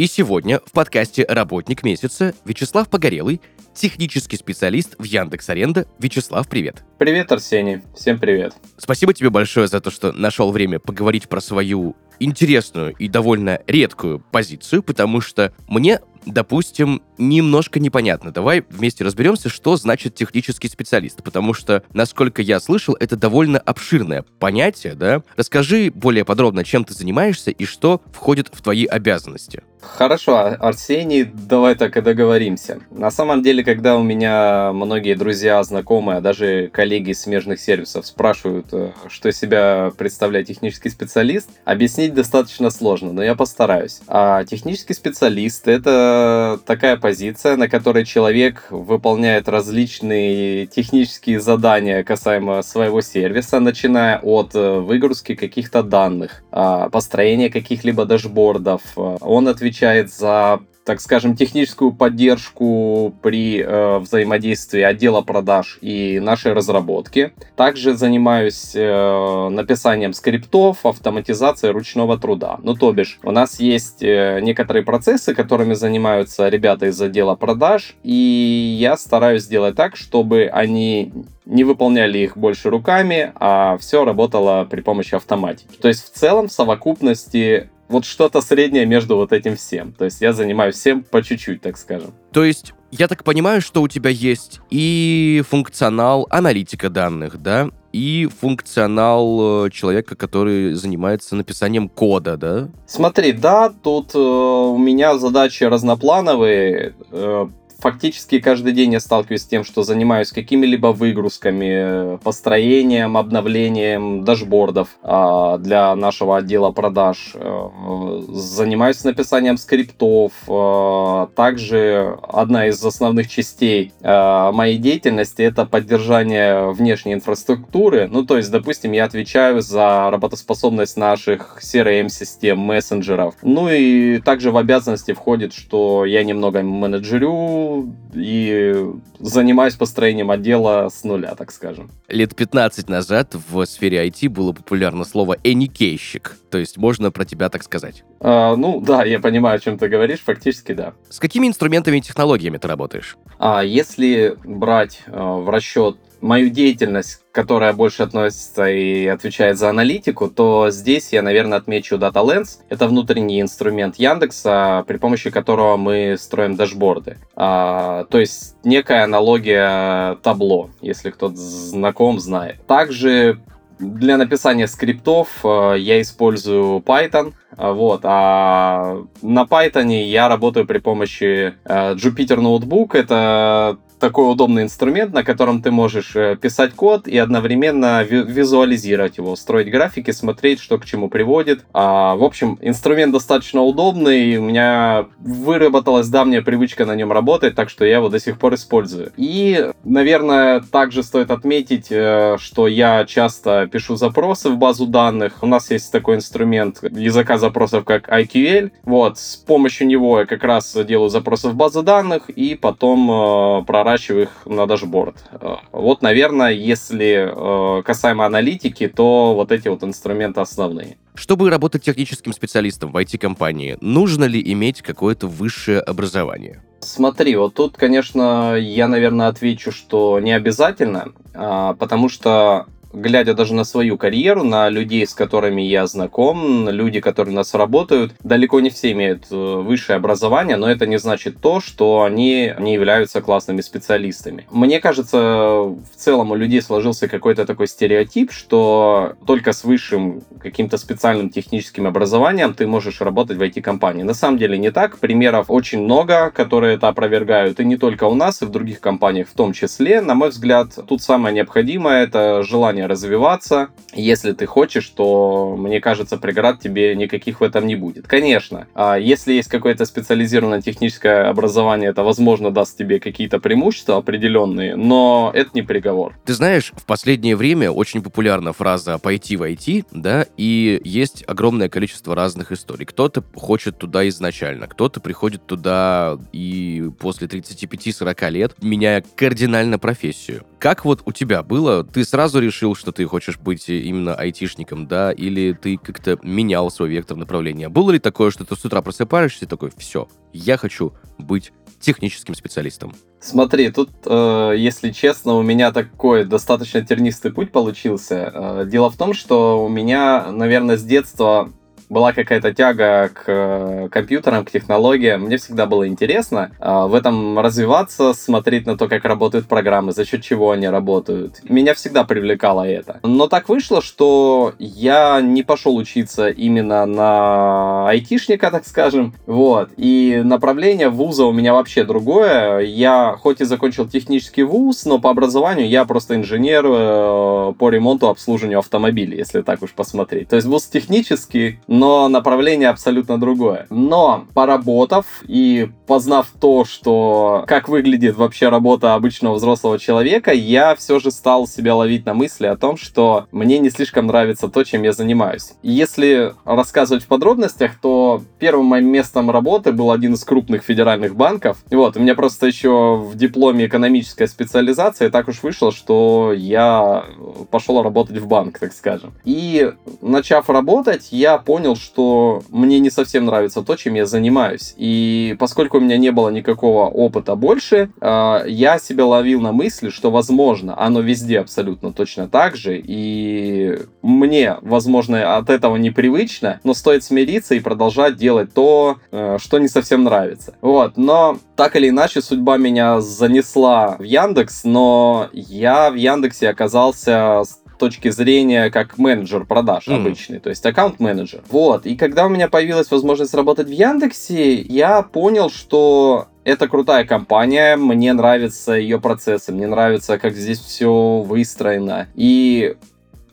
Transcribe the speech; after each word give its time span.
и 0.00 0.06
сегодня 0.06 0.60
в 0.64 0.72
подкасте 0.72 1.26
«Работник 1.28 1.82
месяца» 1.82 2.32
Вячеслав 2.46 2.88
Погорелый, 2.88 3.42
технический 3.74 4.38
специалист 4.38 4.94
в 4.98 5.04
Яндекс 5.04 5.50
Аренда. 5.50 5.86
Вячеслав, 5.98 6.48
привет. 6.48 6.84
Привет, 6.96 7.30
Арсений. 7.30 7.82
Всем 7.94 8.18
привет. 8.18 8.54
Спасибо 8.78 9.12
тебе 9.12 9.28
большое 9.28 9.68
за 9.68 9.78
то, 9.82 9.90
что 9.90 10.12
нашел 10.12 10.52
время 10.52 10.78
поговорить 10.78 11.28
про 11.28 11.42
свою 11.42 11.96
интересную 12.18 12.94
и 12.94 13.08
довольно 13.08 13.60
редкую 13.66 14.20
позицию, 14.20 14.82
потому 14.82 15.20
что 15.20 15.52
мне 15.68 16.00
допустим, 16.26 17.02
немножко 17.18 17.80
непонятно. 17.80 18.30
Давай 18.30 18.64
вместе 18.68 19.04
разберемся, 19.04 19.48
что 19.48 19.76
значит 19.76 20.14
технический 20.14 20.68
специалист, 20.68 21.22
потому 21.22 21.54
что, 21.54 21.82
насколько 21.94 22.42
я 22.42 22.60
слышал, 22.60 22.94
это 23.00 23.16
довольно 23.16 23.58
обширное 23.58 24.24
понятие, 24.38 24.94
да? 24.94 25.22
Расскажи 25.36 25.90
более 25.94 26.26
подробно, 26.26 26.62
чем 26.62 26.84
ты 26.84 26.92
занимаешься 26.92 27.50
и 27.50 27.64
что 27.64 28.02
входит 28.12 28.48
в 28.52 28.60
твои 28.60 28.84
обязанности. 28.84 29.62
Хорошо, 29.80 30.56
Арсений, 30.60 31.24
давай 31.24 31.74
так 31.74 31.96
и 31.96 32.00
договоримся. 32.00 32.80
На 32.90 33.10
самом 33.10 33.42
деле, 33.42 33.64
когда 33.64 33.96
у 33.96 34.02
меня 34.02 34.72
многие 34.72 35.14
друзья, 35.14 35.62
знакомые, 35.62 36.18
а 36.18 36.20
даже 36.20 36.68
коллеги 36.72 37.10
из 37.10 37.22
смежных 37.22 37.60
сервисов 37.60 38.06
спрашивают, 38.06 38.66
э, 38.72 38.90
что 39.08 39.28
из 39.28 39.38
себя 39.38 39.90
представляет 39.96 40.48
технический 40.48 40.90
специалист, 40.90 41.48
объяснить 41.64 42.14
достаточно 42.14 42.70
сложно, 42.70 43.12
но 43.12 43.22
я 43.22 43.34
постараюсь. 43.34 44.00
А 44.06 44.44
технический 44.44 44.94
специалист— 44.94 45.66
это 45.68 46.60
такая 46.66 46.96
позиция, 46.96 47.56
на 47.56 47.68
которой 47.68 48.04
человек 48.04 48.66
выполняет 48.70 49.48
различные 49.48 50.66
технические 50.66 51.40
задания 51.40 52.04
касаемо 52.04 52.62
своего 52.62 53.00
сервиса, 53.00 53.60
начиная 53.60 54.18
от 54.18 54.54
э, 54.54 54.78
выгрузки 54.78 55.34
каких-то 55.34 55.82
данных, 55.82 56.42
а, 56.50 56.90
построения 56.90 57.48
каких-либо 57.48 58.04
дашбордов. 58.04 58.82
Он 58.96 59.48
отвечает 59.48 59.69
за 60.10 60.60
так 60.84 61.00
скажем, 61.00 61.36
техническую 61.36 61.92
поддержку 61.92 63.14
при 63.22 63.60
э, 63.60 63.98
взаимодействии 63.98 64.80
отдела 64.80 65.20
продаж 65.20 65.78
и 65.82 66.18
нашей 66.20 66.52
разработки. 66.52 67.32
Также 67.54 67.94
занимаюсь 67.94 68.72
э, 68.74 69.48
написанием 69.50 70.12
скриптов, 70.12 70.84
автоматизацией 70.86 71.72
ручного 71.72 72.18
труда. 72.18 72.58
Ну, 72.62 72.74
то 72.74 72.92
бишь, 72.92 73.20
у 73.22 73.30
нас 73.30 73.60
есть 73.60 74.02
э, 74.02 74.40
некоторые 74.42 74.82
процессы, 74.82 75.34
которыми 75.34 75.74
занимаются 75.74 76.48
ребята 76.48 76.86
из 76.86 77.00
отдела 77.00 77.36
продаж, 77.36 77.94
и 78.02 78.76
я 78.80 78.96
стараюсь 78.96 79.42
сделать 79.42 79.76
так, 79.76 79.96
чтобы 79.96 80.50
они 80.52 81.12
не 81.44 81.64
выполняли 81.64 82.18
их 82.18 82.36
больше 82.36 82.70
руками, 82.70 83.32
а 83.36 83.76
все 83.78 84.04
работало 84.04 84.66
при 84.68 84.80
помощи 84.80 85.14
автоматики. 85.14 85.76
То 85.80 85.88
есть 85.88 86.04
в 86.04 86.16
целом 86.16 86.48
в 86.48 86.52
совокупности 86.52 87.68
вот 87.90 88.04
что-то 88.04 88.40
среднее 88.40 88.86
между 88.86 89.16
вот 89.16 89.32
этим 89.32 89.56
всем. 89.56 89.92
То 89.92 90.04
есть 90.04 90.20
я 90.20 90.32
занимаюсь 90.32 90.76
всем 90.76 91.02
по 91.02 91.22
чуть-чуть, 91.22 91.60
так 91.60 91.76
скажем. 91.76 92.14
То 92.32 92.44
есть 92.44 92.72
я 92.92 93.08
так 93.08 93.24
понимаю, 93.24 93.60
что 93.60 93.82
у 93.82 93.88
тебя 93.88 94.10
есть 94.10 94.60
и 94.70 95.42
функционал 95.48 96.26
аналитика 96.30 96.88
данных, 96.88 97.42
да, 97.42 97.68
и 97.92 98.28
функционал 98.40 99.66
э, 99.66 99.70
человека, 99.70 100.14
который 100.14 100.74
занимается 100.74 101.34
написанием 101.34 101.88
кода, 101.88 102.36
да? 102.36 102.68
Смотри, 102.86 103.32
да, 103.32 103.68
тут 103.70 104.14
э, 104.14 104.18
у 104.18 104.78
меня 104.78 105.18
задачи 105.18 105.64
разноплановые. 105.64 106.94
Э, 107.10 107.48
фактически 107.80 108.38
каждый 108.40 108.72
день 108.72 108.92
я 108.92 109.00
сталкиваюсь 109.00 109.42
с 109.42 109.46
тем, 109.46 109.64
что 109.64 109.82
занимаюсь 109.82 110.30
какими-либо 110.30 110.88
выгрузками, 110.88 112.18
построением, 112.18 113.16
обновлением 113.16 114.24
дашбордов 114.24 114.88
а, 115.02 115.58
для 115.58 115.94
нашего 115.96 116.38
отдела 116.38 116.70
продаж. 116.70 117.32
А, 117.34 118.24
занимаюсь 118.28 119.02
написанием 119.04 119.56
скриптов. 119.56 120.32
А, 120.48 121.28
также 121.34 122.18
одна 122.22 122.68
из 122.68 122.84
основных 122.84 123.28
частей 123.28 123.92
моей 124.02 124.78
деятельности 124.78 125.42
это 125.42 125.64
поддержание 125.64 126.70
внешней 126.72 127.14
инфраструктуры. 127.14 128.08
Ну, 128.10 128.24
то 128.24 128.36
есть, 128.36 128.50
допустим, 128.50 128.92
я 128.92 129.04
отвечаю 129.04 129.60
за 129.60 130.10
работоспособность 130.10 130.96
наших 130.96 131.58
CRM-систем, 131.62 132.58
мессенджеров. 132.58 133.34
Ну 133.42 133.68
и 133.70 134.18
также 134.18 134.50
в 134.50 134.56
обязанности 134.56 135.12
входит, 135.12 135.52
что 135.52 136.04
я 136.04 136.24
немного 136.24 136.62
менеджерю 136.62 137.69
и 138.14 138.74
занимаюсь 139.18 139.74
построением 139.74 140.30
отдела 140.30 140.88
с 140.88 141.04
нуля, 141.04 141.34
так 141.34 141.52
скажем. 141.52 141.90
Лет 142.08 142.34
15 142.34 142.88
назад 142.88 143.34
в 143.34 143.64
сфере 143.66 144.06
IT 144.06 144.28
было 144.28 144.52
популярно 144.52 145.04
слово 145.04 145.36
«эникейщик», 145.44 146.36
то 146.50 146.58
есть 146.58 146.76
можно 146.76 147.10
про 147.10 147.24
тебя 147.24 147.48
так 147.48 147.62
сказать. 147.62 148.04
А, 148.20 148.56
ну 148.56 148.80
да, 148.80 149.04
я 149.04 149.20
понимаю, 149.20 149.56
о 149.56 149.60
чем 149.60 149.78
ты 149.78 149.88
говоришь, 149.88 150.20
фактически 150.20 150.72
да. 150.72 150.94
С 151.08 151.18
какими 151.18 151.46
инструментами 151.46 151.98
и 151.98 152.00
технологиями 152.00 152.58
ты 152.58 152.68
работаешь? 152.68 153.16
А, 153.38 153.62
если 153.62 154.36
брать 154.44 155.02
а, 155.06 155.36
в 155.36 155.48
расчет 155.48 155.96
мою 156.20 156.50
деятельность, 156.50 157.20
которая 157.32 157.72
больше 157.72 158.02
относится 158.02 158.68
и 158.68 159.06
отвечает 159.06 159.58
за 159.58 159.70
аналитику, 159.70 160.28
то 160.28 160.70
здесь 160.70 161.12
я, 161.12 161.22
наверное, 161.22 161.58
отмечу 161.58 161.96
DataLens. 161.96 162.60
Это 162.68 162.86
внутренний 162.86 163.40
инструмент 163.40 163.96
Яндекса, 163.96 164.84
при 164.86 164.96
помощи 164.96 165.30
которого 165.30 165.76
мы 165.76 166.16
строим 166.18 166.56
дашборды. 166.56 167.18
А, 167.36 168.04
то 168.04 168.18
есть 168.18 168.56
некая 168.64 169.04
аналогия 169.04 170.16
табло, 170.22 170.70
если 170.80 171.10
кто-то 171.10 171.36
знаком, 171.36 172.20
знает. 172.20 172.64
Также 172.66 173.40
для 173.78 174.18
написания 174.18 174.66
скриптов 174.66 175.28
э, 175.42 175.76
я 175.78 176.00
использую 176.02 176.80
Python, 176.80 177.32
вот, 177.56 178.00
а 178.04 179.04
на 179.22 179.44
Python 179.44 179.90
я 179.90 180.28
работаю 180.28 180.66
при 180.66 180.78
помощи 180.78 181.54
э, 181.64 181.94
Jupyter 181.94 182.38
Notebook. 182.38 182.90
Это 182.96 183.78
такой 184.00 184.30
удобный 184.32 184.64
инструмент, 184.64 185.12
на 185.12 185.22
котором 185.22 185.62
ты 185.62 185.70
можешь 185.70 186.16
э, 186.16 186.36
писать 186.40 186.74
код 186.74 187.06
и 187.06 187.16
одновременно 187.18 188.02
визуализировать 188.02 189.18
его, 189.18 189.36
строить 189.36 189.70
графики, 189.70 190.10
смотреть, 190.10 190.60
что 190.60 190.78
к 190.78 190.84
чему 190.84 191.08
приводит. 191.08 191.64
А, 191.72 192.16
в 192.16 192.24
общем, 192.24 192.58
инструмент 192.62 193.12
достаточно 193.12 193.60
удобный, 193.60 194.38
у 194.38 194.42
меня 194.42 195.06
выработалась 195.18 196.08
давняя 196.08 196.42
привычка 196.42 196.86
на 196.86 196.96
нем 196.96 197.12
работать, 197.12 197.54
так 197.54 197.68
что 197.68 197.84
я 197.84 197.96
его 197.96 198.08
до 198.08 198.18
сих 198.18 198.38
пор 198.38 198.54
использую. 198.54 199.12
И, 199.16 199.70
наверное, 199.84 200.60
также 200.60 201.02
стоит 201.02 201.30
отметить, 201.30 201.88
э, 201.90 202.36
что 202.40 202.66
я 202.66 203.04
часто 203.04 203.68
пишу 203.70 203.96
запросы 203.96 204.48
в 204.48 204.56
базу 204.56 204.86
данных. 204.86 205.38
У 205.42 205.46
нас 205.46 205.70
есть 205.70 205.92
такой 205.92 206.16
инструмент 206.16 206.82
языка 206.82 207.36
запросов, 207.36 207.84
как 207.84 208.08
IQL. 208.08 208.72
Вот, 208.84 209.18
с 209.18 209.36
помощью 209.36 209.86
него 209.86 210.20
я 210.20 210.26
как 210.26 210.42
раз 210.42 210.76
делаю 210.88 211.10
запросы 211.10 211.48
в 211.48 211.54
базу 211.54 211.82
данных 211.82 212.30
и 212.30 212.54
потом 212.54 213.10
э, 213.10 213.64
прорабатываю 213.66 213.89
проворачиваю 213.90 214.22
их 214.24 214.46
на 214.46 214.66
дашборд. 214.66 215.16
Э, 215.32 215.56
вот, 215.72 216.02
наверное, 216.02 216.52
если 216.52 217.78
э, 217.78 217.82
касаемо 217.82 218.26
аналитики, 218.26 218.88
то 218.88 219.34
вот 219.34 219.52
эти 219.52 219.68
вот 219.68 219.82
инструменты 219.82 220.40
основные. 220.40 220.96
Чтобы 221.14 221.50
работать 221.50 221.82
техническим 221.82 222.32
специалистом 222.32 222.92
в 222.92 222.96
IT-компании, 222.96 223.76
нужно 223.80 224.24
ли 224.24 224.40
иметь 224.52 224.82
какое-то 224.82 225.26
высшее 225.26 225.80
образование? 225.80 226.62
Смотри, 226.80 227.36
вот 227.36 227.54
тут, 227.54 227.76
конечно, 227.76 228.54
я, 228.56 228.88
наверное, 228.88 229.28
отвечу, 229.28 229.72
что 229.72 230.18
не 230.20 230.32
обязательно, 230.32 231.12
а, 231.34 231.74
потому 231.74 232.08
что 232.08 232.66
глядя 232.92 233.34
даже 233.34 233.54
на 233.54 233.64
свою 233.64 233.96
карьеру, 233.96 234.44
на 234.44 234.68
людей, 234.68 235.06
с 235.06 235.14
которыми 235.14 235.62
я 235.62 235.86
знаком, 235.86 236.68
люди, 236.68 237.00
которые 237.00 237.32
у 237.32 237.36
нас 237.36 237.54
работают, 237.54 238.12
далеко 238.22 238.60
не 238.60 238.70
все 238.70 238.92
имеют 238.92 239.26
э, 239.30 239.34
высшее 239.34 239.96
образование, 239.96 240.56
но 240.56 240.70
это 240.70 240.86
не 240.86 240.98
значит 240.98 241.40
то, 241.40 241.60
что 241.60 242.02
они 242.02 242.52
не 242.58 242.74
являются 242.74 243.20
классными 243.20 243.60
специалистами. 243.60 244.46
Мне 244.50 244.80
кажется, 244.80 245.18
в 245.18 245.96
целом 245.96 246.30
у 246.30 246.34
людей 246.34 246.62
сложился 246.62 247.08
какой-то 247.08 247.46
такой 247.46 247.68
стереотип, 247.68 248.32
что 248.32 249.14
только 249.26 249.52
с 249.52 249.64
высшим 249.64 250.22
каким-то 250.40 250.78
специальным 250.78 251.30
техническим 251.30 251.86
образованием 251.86 252.54
ты 252.54 252.66
можешь 252.66 253.00
работать 253.00 253.36
в 253.36 253.42
IT-компании. 253.42 254.02
На 254.02 254.14
самом 254.14 254.38
деле 254.38 254.58
не 254.58 254.70
так. 254.70 254.98
Примеров 254.98 255.46
очень 255.48 255.82
много, 255.82 256.30
которые 256.30 256.76
это 256.76 256.88
опровергают, 256.88 257.60
и 257.60 257.64
не 257.64 257.76
только 257.76 258.04
у 258.04 258.14
нас, 258.14 258.42
и 258.42 258.46
в 258.46 258.50
других 258.50 258.80
компаниях 258.80 259.28
в 259.28 259.34
том 259.34 259.52
числе. 259.52 260.00
На 260.00 260.14
мой 260.14 260.30
взгляд, 260.30 260.78
тут 260.88 261.02
самое 261.02 261.34
необходимое— 261.34 262.02
это 262.04 262.42
желание 262.42 262.79
желание 262.80 262.86
развиваться, 262.86 263.68
если 263.92 264.32
ты 264.32 264.46
хочешь, 264.46 264.88
то, 264.88 265.56
мне 265.56 265.80
кажется, 265.80 266.16
преград 266.16 266.60
тебе 266.60 266.94
никаких 266.94 267.40
в 267.40 267.44
этом 267.44 267.66
не 267.66 267.76
будет. 267.76 268.06
Конечно, 268.06 268.66
а 268.74 268.96
если 268.96 269.34
есть 269.34 269.48
какое-то 269.48 269.84
специализированное 269.84 270.62
техническое 270.62 271.28
образование, 271.28 271.90
это, 271.90 272.02
возможно, 272.02 272.50
даст 272.50 272.78
тебе 272.78 273.00
какие-то 273.00 273.38
преимущества 273.38 273.96
определенные, 273.96 274.76
но 274.76 275.30
это 275.34 275.50
не 275.54 275.62
приговор. 275.62 276.14
Ты 276.24 276.34
знаешь, 276.34 276.72
в 276.76 276.84
последнее 276.84 277.36
время 277.36 277.70
очень 277.70 278.02
популярна 278.02 278.52
фраза 278.52 278.98
«пойти 278.98 279.36
в 279.36 279.42
IT», 279.42 279.86
да, 279.92 280.26
и 280.36 280.80
есть 280.84 281.24
огромное 281.26 281.68
количество 281.68 282.14
разных 282.14 282.52
историй. 282.52 282.86
Кто-то 282.86 283.22
хочет 283.34 283.78
туда 283.78 284.08
изначально, 284.08 284.66
кто-то 284.66 285.00
приходит 285.00 285.46
туда 285.46 286.18
и 286.32 286.90
после 286.98 287.26
35-40 287.26 288.30
лет, 288.30 288.54
меняя 288.62 289.02
кардинально 289.16 289.78
профессию. 289.78 290.44
Как 290.58 290.84
вот 290.84 291.02
у 291.06 291.12
тебя 291.12 291.42
было? 291.42 291.84
Ты 291.84 292.04
сразу 292.04 292.38
решил, 292.40 292.69
что 292.74 292.92
ты 292.92 293.04
хочешь 293.06 293.38
быть 293.38 293.68
именно 293.68 294.14
айтишником, 294.14 294.86
да? 294.86 295.12
Или 295.12 295.52
ты 295.52 295.76
как-то 295.76 296.18
менял 296.22 296.70
свой 296.70 296.88
вектор 296.88 297.16
направления? 297.16 297.68
Было 297.68 297.90
ли 297.90 297.98
такое, 297.98 298.30
что 298.30 298.44
ты 298.44 298.56
с 298.56 298.64
утра 298.64 298.82
просыпаешься 298.82 299.44
и 299.44 299.48
такой, 299.48 299.70
все, 299.76 300.08
я 300.32 300.56
хочу 300.56 300.92
быть 301.18 301.52
техническим 301.80 302.34
специалистом? 302.34 302.94
Смотри, 303.20 303.70
тут, 303.70 303.90
э, 304.06 304.54
если 304.56 304.90
честно, 304.90 305.34
у 305.34 305.42
меня 305.42 305.72
такой 305.72 306.24
достаточно 306.24 306.84
тернистый 306.84 307.32
путь 307.32 307.52
получился. 307.52 308.32
Э, 308.32 308.64
дело 308.66 308.90
в 308.90 308.96
том, 308.96 309.12
что 309.12 309.64
у 309.64 309.68
меня, 309.68 310.30
наверное, 310.32 310.76
с 310.76 310.82
детства 310.82 311.50
была 311.90 312.12
какая-то 312.12 312.54
тяга 312.54 313.10
к 313.12 313.24
э, 313.26 313.88
компьютерам, 313.90 314.44
к 314.44 314.50
технологиям. 314.50 315.22
Мне 315.22 315.36
всегда 315.36 315.66
было 315.66 315.86
интересно 315.88 316.52
э, 316.60 316.86
в 316.86 316.94
этом 316.94 317.38
развиваться, 317.38 318.14
смотреть 318.14 318.64
на 318.64 318.78
то, 318.78 318.88
как 318.88 319.04
работают 319.04 319.46
программы, 319.46 319.92
за 319.92 320.04
счет 320.04 320.22
чего 320.22 320.52
они 320.52 320.68
работают. 320.68 321.40
Меня 321.42 321.74
всегда 321.74 322.04
привлекало 322.04 322.62
это. 322.62 323.00
Но 323.02 323.26
так 323.26 323.48
вышло, 323.48 323.82
что 323.82 324.54
я 324.58 325.20
не 325.20 325.42
пошел 325.42 325.76
учиться 325.76 326.28
именно 326.28 326.86
на 326.86 327.88
айтишника, 327.88 328.52
так 328.52 328.66
скажем. 328.66 329.14
Вот. 329.26 329.70
И 329.76 330.22
направление 330.24 330.90
вуза 330.90 331.24
у 331.24 331.32
меня 331.32 331.52
вообще 331.54 331.82
другое. 331.82 332.60
Я 332.60 333.16
хоть 333.20 333.40
и 333.40 333.44
закончил 333.44 333.88
технический 333.88 334.44
вуз, 334.44 334.84
но 334.84 335.00
по 335.00 335.10
образованию 335.10 335.68
я 335.68 335.84
просто 335.84 336.14
инженер 336.14 336.64
э, 336.66 337.52
по 337.58 337.68
ремонту, 337.68 338.08
обслуживанию 338.08 338.60
автомобилей, 338.60 339.18
если 339.18 339.42
так 339.42 339.60
уж 339.62 339.72
посмотреть. 339.72 340.28
То 340.28 340.36
есть 340.36 340.46
вуз 340.46 340.66
технический, 340.66 341.58
но 341.80 342.10
направление 342.10 342.68
абсолютно 342.68 343.18
другое. 343.18 343.66
Но 343.70 344.26
поработав 344.34 345.06
и 345.26 345.70
познав 345.86 346.28
то, 346.38 346.66
что 346.66 347.44
как 347.46 347.70
выглядит 347.70 348.16
вообще 348.16 348.50
работа 348.50 348.92
обычного 348.94 349.36
взрослого 349.36 349.78
человека, 349.78 350.30
я 350.32 350.74
все 350.74 350.98
же 350.98 351.10
стал 351.10 351.46
себя 351.46 351.74
ловить 351.74 352.04
на 352.04 352.12
мысли 352.12 352.46
о 352.46 352.56
том, 352.58 352.76
что 352.76 353.28
мне 353.32 353.58
не 353.58 353.70
слишком 353.70 354.06
нравится 354.08 354.48
то, 354.48 354.62
чем 354.62 354.82
я 354.82 354.92
занимаюсь. 354.92 355.54
если 355.62 356.34
рассказывать 356.44 357.04
в 357.04 357.06
подробностях, 357.06 357.72
то 357.80 358.20
первым 358.38 358.66
моим 358.66 358.88
местом 358.88 359.30
работы 359.30 359.72
был 359.72 359.90
один 359.90 360.12
из 360.14 360.22
крупных 360.22 360.62
федеральных 360.62 361.16
банков. 361.16 361.64
Вот, 361.70 361.96
у 361.96 362.00
меня 362.00 362.14
просто 362.14 362.46
еще 362.46 362.96
в 362.96 363.16
дипломе 363.16 363.66
экономическая 363.66 364.26
специализация, 364.26 365.08
и 365.08 365.10
так 365.10 365.28
уж 365.28 365.42
вышло, 365.42 365.72
что 365.72 366.34
я 366.36 367.06
пошел 367.50 367.82
работать 367.82 368.18
в 368.18 368.26
банк, 368.26 368.58
так 368.58 368.74
скажем. 368.74 369.14
И 369.24 369.72
начав 370.02 370.50
работать, 370.50 371.08
я 371.10 371.38
понял, 371.38 371.69
понял, 371.70 371.76
что 371.76 372.42
мне 372.50 372.78
не 372.80 372.90
совсем 372.90 373.26
нравится 373.26 373.62
то, 373.62 373.76
чем 373.76 373.94
я 373.94 374.06
занимаюсь. 374.06 374.74
И 374.76 375.36
поскольку 375.38 375.78
у 375.78 375.80
меня 375.80 375.98
не 375.98 376.10
было 376.10 376.30
никакого 376.30 376.86
опыта 376.86 377.34
больше, 377.34 377.90
а, 378.00 378.44
я 378.46 378.78
себя 378.78 379.06
ловил 379.06 379.40
на 379.40 379.52
мысли, 379.52 379.90
что, 379.90 380.10
возможно, 380.10 380.74
оно 380.78 381.00
везде 381.00 381.40
абсолютно 381.40 381.92
точно 381.92 382.28
так 382.28 382.56
же. 382.56 382.80
И 382.82 383.78
мне, 384.02 384.56
возможно, 384.62 385.36
от 385.36 385.50
этого 385.50 385.76
непривычно, 385.76 386.60
но 386.64 386.74
стоит 386.74 387.04
смириться 387.04 387.54
и 387.54 387.60
продолжать 387.60 388.16
делать 388.16 388.52
то, 388.52 388.96
э, 389.12 389.38
что 389.40 389.58
не 389.58 389.68
совсем 389.68 390.04
нравится. 390.04 390.54
Вот, 390.60 390.96
но 390.96 391.38
так 391.56 391.76
или 391.76 391.88
иначе 391.88 392.22
судьба 392.22 392.56
меня 392.56 393.00
занесла 393.00 393.96
в 393.98 394.02
Яндекс, 394.02 394.64
но 394.64 395.28
я 395.32 395.90
в 395.90 395.94
Яндексе 395.94 396.48
оказался 396.48 397.42
точки 397.80 398.10
зрения 398.10 398.70
как 398.70 398.98
менеджер 398.98 399.44
продаж 399.44 399.88
mm. 399.88 399.96
обычный, 399.96 400.38
то 400.38 400.50
есть 400.50 400.64
аккаунт-менеджер. 400.64 401.42
Вот, 401.48 401.86
и 401.86 401.96
когда 401.96 402.26
у 402.26 402.28
меня 402.28 402.48
появилась 402.48 402.90
возможность 402.90 403.34
работать 403.34 403.66
в 403.66 403.72
Яндексе, 403.72 404.60
я 404.60 405.02
понял, 405.02 405.50
что 405.50 406.28
это 406.44 406.68
крутая 406.68 407.04
компания, 407.04 407.76
мне 407.76 408.12
нравятся 408.12 408.74
ее 408.74 409.00
процессы, 409.00 409.52
мне 409.52 409.66
нравится, 409.66 410.18
как 410.18 410.34
здесь 410.34 410.60
все 410.60 411.22
выстроено. 411.22 412.08
И 412.14 412.76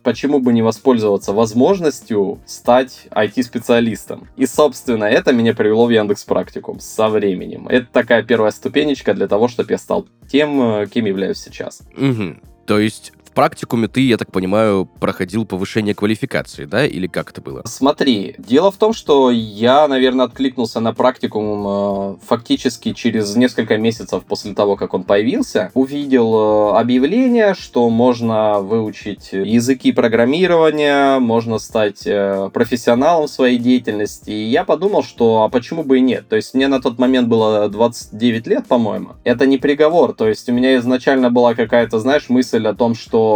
почему 0.04 0.40
бы 0.40 0.54
не 0.54 0.62
воспользоваться 0.62 1.34
возможностью 1.34 2.40
стать 2.46 3.08
IT-специалистом. 3.12 4.30
И, 4.38 4.46
собственно, 4.46 5.04
это 5.04 5.34
меня 5.34 5.54
привело 5.54 5.86
в 5.86 5.90
Яндекс 5.90 6.24
Практикум 6.24 6.80
со 6.80 7.10
временем. 7.10 7.68
Это 7.68 7.88
такая 7.92 8.24
первая 8.24 8.52
ступенечка 8.52 9.14
для 9.14 9.28
того, 9.28 9.50
чтобы 9.50 9.74
я 9.74 9.78
стал 9.78 10.08
тем, 10.32 10.62
э, 10.62 10.88
кем 10.88 11.06
являюсь 11.06 11.40
сейчас. 11.40 11.82
Угу. 11.98 12.38
То 12.68 12.80
есть 12.80 13.12
практикуме 13.38 13.88
ты, 13.88 14.02
я 14.02 14.18
так 14.18 14.32
понимаю, 14.32 14.90
проходил 15.00 15.46
повышение 15.46 15.94
квалификации, 15.94 16.66
да? 16.66 16.88
Или 16.88 17.06
как 17.06 17.30
это 17.30 17.40
было? 17.40 17.62
Смотри, 17.66 18.34
дело 18.40 18.72
в 18.72 18.78
том, 18.78 18.94
что 18.94 19.30
я, 19.30 19.88
наверное, 19.88 20.26
откликнулся 20.26 20.80
на 20.80 20.92
практикум 20.92 21.66
э, 21.68 22.16
фактически 22.26 22.94
через 22.94 23.36
несколько 23.36 23.78
месяцев 23.78 24.24
после 24.24 24.56
того, 24.56 24.76
как 24.76 24.96
он 24.96 25.04
появился. 25.04 25.70
Увидел 25.76 26.74
э, 26.74 26.80
объявление, 26.80 27.54
что 27.54 27.92
можно 27.92 28.60
выучить 28.60 29.30
языки 29.34 29.92
программирования, 29.92 31.20
можно 31.20 31.60
стать 31.60 32.08
э, 32.08 32.50
профессионалом 32.52 33.28
в 33.28 33.30
своей 33.30 33.60
деятельности. 33.60 34.32
И 34.32 34.46
я 34.46 34.64
подумал, 34.64 35.04
что 35.04 35.44
а 35.44 35.50
почему 35.50 35.84
бы 35.84 36.00
и 36.00 36.02
нет? 36.02 36.28
То 36.28 36.38
есть 36.38 36.56
мне 36.56 36.68
на 36.68 36.82
тот 36.82 36.98
момент 36.98 37.28
было 37.28 37.70
29 37.70 38.48
лет, 38.48 38.66
по-моему. 38.66 39.10
Это 39.24 39.46
не 39.46 39.60
приговор. 39.60 40.14
То 40.14 40.28
есть 40.28 40.50
у 40.50 40.54
меня 40.54 40.76
изначально 40.78 41.30
была 41.30 41.54
какая-то, 41.54 42.00
знаешь, 42.00 42.30
мысль 42.30 42.66
о 42.66 42.74
том, 42.74 42.96
что 42.96 43.27